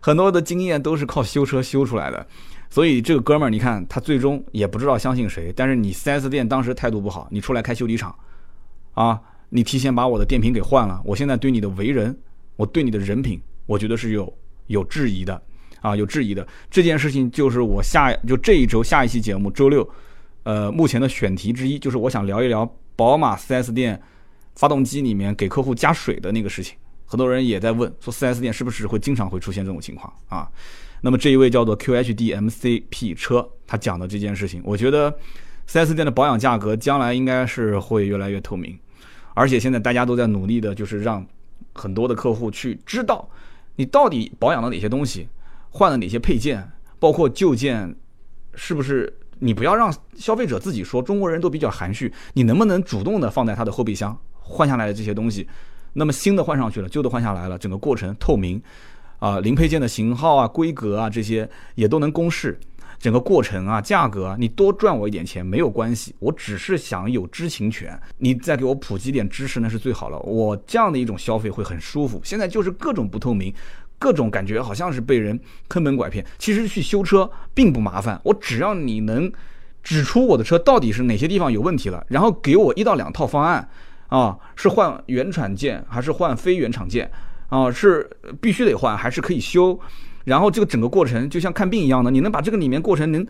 [0.00, 2.26] 很多的经验都是靠修车修出来的。
[2.68, 5.52] 所以这个哥们儿，你看他最终也不知道相信谁。
[5.54, 8.14] 但是你 4S 店当时态度不好，你出来开修理厂，
[8.94, 11.00] 啊，你提前把我的电瓶给换了。
[11.04, 12.16] 我现在对你的为人，
[12.56, 14.32] 我对你的人品，我觉得是有
[14.66, 15.40] 有质疑的，
[15.80, 16.46] 啊，有质疑的。
[16.70, 19.88] 这件事情就是我下就这一周下一期节目周六，
[20.42, 24.02] 呃，目前的选题之一，就是我想聊一聊宝马 4S 店
[24.56, 26.76] 发动机里面给客户加水的那个事情。
[27.04, 30.50] 很多人也在问，说 4S 店是不是会经常会出现这种情况啊？
[31.02, 35.14] 那么这一位叫做 QHDMCP 车，他讲的这件事情，我觉得
[35.68, 38.76] 4S 店的保养价格将来应该是会越来越透明，
[39.34, 41.24] 而且现在大家都在努力的，就是让
[41.74, 43.28] 很多的客户去知道
[43.76, 45.28] 你到底保养了哪些东西，
[45.70, 46.66] 换了哪些配件，
[46.98, 47.94] 包括旧件
[48.54, 55.46] 是不是你不要让消费者自己说，中国人都比较含蓄，你能不能主动的放在他的后备箱换下来的这些东西，
[55.92, 58.62] 那么新的换上去了，旧的换下来了，整个过程透明。
[59.18, 62.58] 啊，零配件的型号啊、规格啊这些也都能公示。
[62.98, 70.18] 整个过程啊，价格啊，你多赚我一点钱没有关系，我只是想有知情权，你再给我普及点知识那是最好了。
[70.20, 72.18] 我这样的一种消费会很舒服。
[72.24, 73.52] 现在就是各种不透明，
[73.98, 75.38] 各种感觉好像是被人
[75.68, 76.24] 坑蒙拐骗。
[76.38, 79.30] 其实去修车并不麻烦，我只要你能
[79.82, 83.68] 指出我的车到底是哪些地方有问题了，然后给我一到两套方案，
[84.08, 87.10] 啊，是换原厂件还是换非原厂件，
[87.48, 88.08] 啊，是
[88.40, 89.78] 必须得换还是可以修。
[90.24, 93.24] 然后这个整个过程就像看病一样的，你能把这个里面过程能，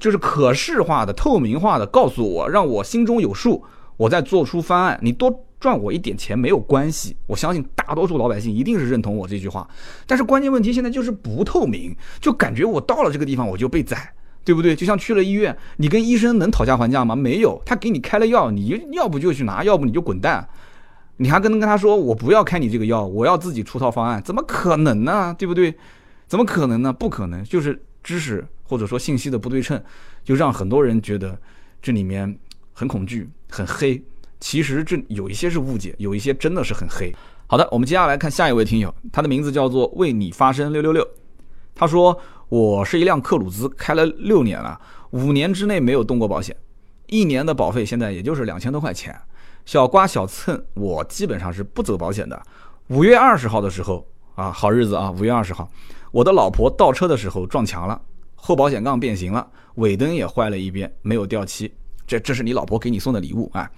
[0.00, 3.64] 就是可视化的、透明化的告诉我，让我心中有数，
[3.96, 4.98] 我再做出方案。
[5.00, 9.66] 你多赚我一点钱没有关系，我相信大多数老百姓一定是认同我这句话。
[10.06, 14.12] 但是关键问题现在就是不透明，就感觉我到了这个地方我就被宰，
[14.44, 14.76] 对不对？
[14.76, 17.16] 就像去了医院，你跟医生能讨价还价吗？
[17.16, 20.46] 没有，他给你开了药，你要不就去拿，要不你就滚蛋。
[21.16, 25.34] 你还跟跟他说我不要开你这个药，我要自己出套方案，怎么可能呢？
[25.38, 25.74] 对不对？
[26.26, 26.92] 怎么可能呢？
[26.92, 29.80] 不可能，就是知识或者说信息的不对称，
[30.24, 31.38] 就让很多人觉得
[31.80, 32.36] 这里面
[32.72, 34.02] 很恐惧、很黑。
[34.40, 37.14] 其实这有一些是误解，有一些真的是很黑。
[37.46, 41.06] 好的，我们接下来看下一位听友，他的名字叫做为你发声六六六。
[41.74, 42.18] 他说
[42.48, 44.80] ：“我是一辆克鲁兹，开了六年了，
[45.10, 46.56] 五年之内没有动过保险，
[47.06, 49.14] 一年的保费现在也就是两千多块钱。”
[49.64, 52.40] 小刮小蹭，我基本上是不走保险的。
[52.88, 55.68] 五月二十号的时候啊，好日子啊，五月二十号，
[56.10, 58.00] 我的老婆倒车的时候撞墙了，
[58.34, 59.46] 后保险杠变形了，
[59.76, 61.72] 尾灯也坏了一边，没有掉漆。
[62.06, 63.70] 这这是你老婆给你送的礼物啊？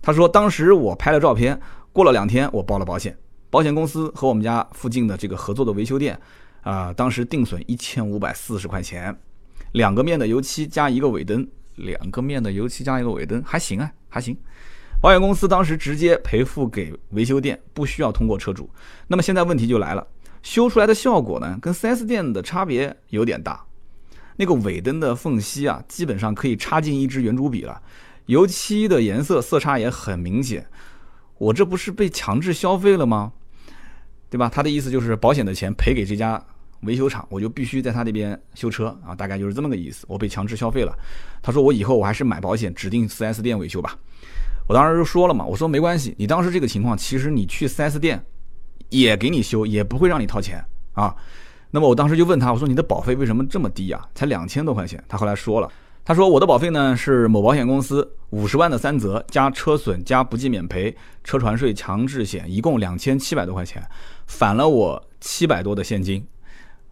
[0.00, 1.60] 他说当时我拍了照片，
[1.92, 3.16] 过了两天我报了保险，
[3.50, 6.18] 保险公司和我们家附近的这个合作的维修店
[6.60, 9.16] 啊，当时定损一千五百四十块钱，
[9.72, 11.44] 两个面的油漆加一个尾灯，
[11.74, 14.36] 两个面的油漆加一个尾灯还行啊，还行。
[15.02, 18.70] 保险公司当时直接赔付给维修店，不需要通过车主。
[19.08, 20.06] 那么现在问题就来了，
[20.44, 23.64] 修出来的效果呢，跟 4S 店的差别有点大。
[24.36, 27.82] 那个尾灯的缝隙啊，基本上可以插进一支圆珠笔了。
[28.26, 30.64] 油漆的颜色色差也很明显。
[31.36, 33.32] 我这不是被强制消费了吗？
[34.30, 34.48] 对吧？
[34.48, 36.40] 他的意思就是保险的钱赔给这家
[36.82, 40.06] 维修厂，我就必须在他那边修车啊，大概就是这么个意思。
[40.08, 40.96] 我被强制消费了。
[41.42, 43.98] 他说我以后我还是买保险，指定 4S 店维修吧。
[44.66, 48.24] 我当时就说了嘛，我说没关系，你当时这个情况，其实你去 4S 店
[48.88, 51.14] 也给你修，也不会让你掏钱啊。
[51.70, 54.00] 那么我当时就问他，我说你的保费为什么这么低啊？
[54.14, 55.02] 才两千多块钱。
[55.08, 55.68] 他后来说了，
[56.04, 60.94] 他说我的保费呢是某保险公司五十万的三责加车损加不计免赔
[61.24, 63.82] 车船税强制险，一共两千七百多块钱，
[64.26, 66.22] 返了我七百多的现金。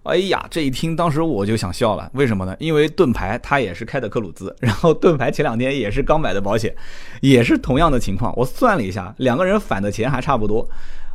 [0.05, 2.11] 哎呀，这一听，当时我就想笑了。
[2.15, 2.57] 为什么呢？
[2.59, 6.75] 因为盾牌他也是开的克鲁兹，然后盾牌前两天也是刚买的保险，
[7.21, 8.33] 也是同样的情况。
[8.35, 10.67] 我算了一下，两个人返的钱还差不多，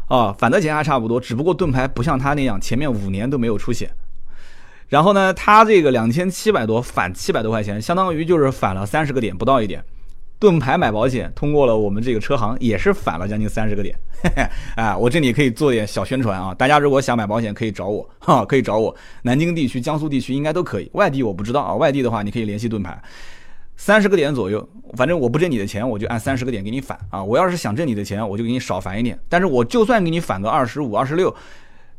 [0.07, 1.19] 啊，返的钱还差不多。
[1.19, 3.89] 只不过盾牌不像他那样，前面五年都没有出险。
[4.87, 9.83] 然后呢，他这个两千七百多返七百多块钱，相当于就是返了三十个点不到一点。
[10.37, 13.97] 盾牌买保险通过了我们这个车行，也是返了将近三十个点。
[14.75, 16.53] 哎， 我这里可以做点小宣传啊！
[16.53, 18.95] 大家如果想买保险，可以找我 哈，可以找我。
[19.21, 21.75] 南京地区、江苏地区应该都可以，外地我不知道啊。
[21.75, 23.01] 外地的话，你可以联系盾牌，
[23.77, 24.67] 三十个点左右，
[24.97, 27.23] 反正我不挣你的钱，我就按三十个点给你返啊。
[27.23, 29.17] 我要是想挣你的钱，我就给你少返一点。
[29.29, 31.33] 但是我就算给你返个二十五、二十六，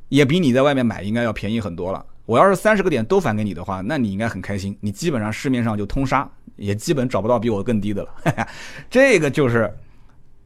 [0.08, 2.04] 也比你在外面买应该要便宜很多了。
[2.26, 4.76] 我要是三十个点都返给你的话，那你应该很开心。
[4.80, 8.10] 你基本上市面上就通杀，也基本找不到比我更低的了。
[8.90, 9.72] 这个就是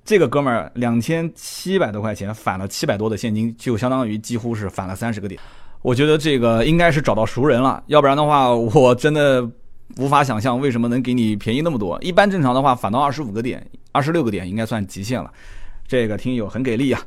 [0.04, 5.40] 这个哥们儿两千七百多块钱返了七百多的现金，就相当于几乎是返了三十个点。
[5.82, 9.48] 我觉得这个应该是找到熟人了，要不然的话，我真的
[9.96, 11.98] 无法想象为什么能给你便宜那么多。
[12.02, 15.32] 一般正常的话，返到二十五个点、二十六个点应该算极限了。
[15.88, 17.00] 这个听友很给力啊！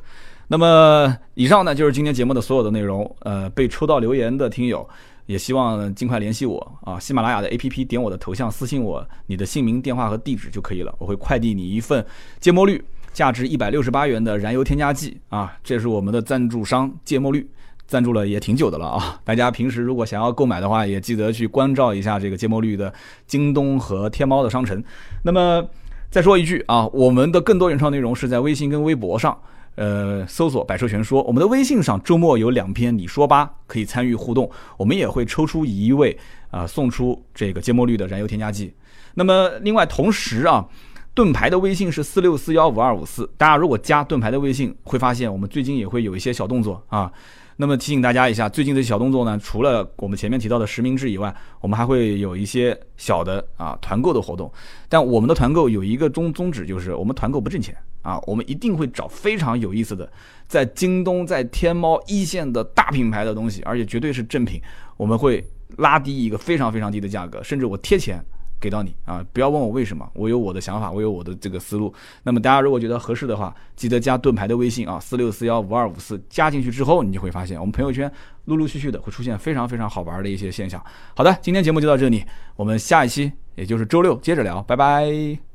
[0.48, 3.16] 那么以上呢就是今天节目的所有的内容。
[3.20, 4.86] 呃，被抽到留言的听友，
[5.26, 6.98] 也希望尽快联系我啊。
[6.98, 12.04] 喜马拉雅的 APP 点我的头像私信我你的姓名、电话和地址就可以了，我会快递你一份
[12.40, 12.82] 芥末绿
[13.12, 15.56] 价值一百六十八元的燃油添加剂啊。
[15.62, 17.48] 这是我们的赞助商芥末绿，
[17.86, 19.20] 赞助了也挺久的了啊。
[19.24, 22.92] 大家平时如果想要购买的话，也记得去关照一下这个芥末绿的
[23.26, 24.82] 京东和天猫的商城。
[25.22, 25.64] 那么
[26.10, 29.36] 再说一句啊，我们的更多原创内容是在微信跟微博上。
[29.76, 36.16] 呃，搜索“百车全说”，我们的微信上周末有两篇你说吧，可以参与互动，我们也会抽出一位
[36.50, 38.72] 啊，送出这个芥末绿的燃油添加剂。
[39.14, 40.66] 那么，另外同时啊，
[41.14, 47.10] 盾牌的微信是四六四幺五二五四，大家如果加盾牌的微信，会发现我们最近也会有一些小动作啊。
[47.56, 54.52] 那么提醒大家一下，最近的小动作呢，除了我们前面提到的实名制以外，我们还会有一些小的啊团购的活动。
[54.88, 60.10] 但我们的团购有一个宗宗旨，就是我们团购不挣钱啊，我们一定会找非常有意思的，
[60.48, 64.60] 在京东、在天猫一线的大品牌的东西，而且绝对是正品，
[64.96, 65.44] 我们会
[65.76, 68.20] 拉低一个非常非常低的价格，甚至我贴钱
[68.64, 69.22] 给到你啊！
[69.30, 71.92] 不要问我为什么，我有我的想法，我有我的这个思路。
[72.22, 78.10] 那么大家如果觉得合适的话，记得加盾牌的微信啊，四六四幺五二五四，加进去之后，你就会发现我们朋友圈
[78.46, 80.82] 陆陆续续的会出现非常非常好玩的一些现象。
[81.14, 82.24] 好的，今天节目就到这里，
[82.56, 85.53] 我们下一期也就是周六接着聊，拜拜。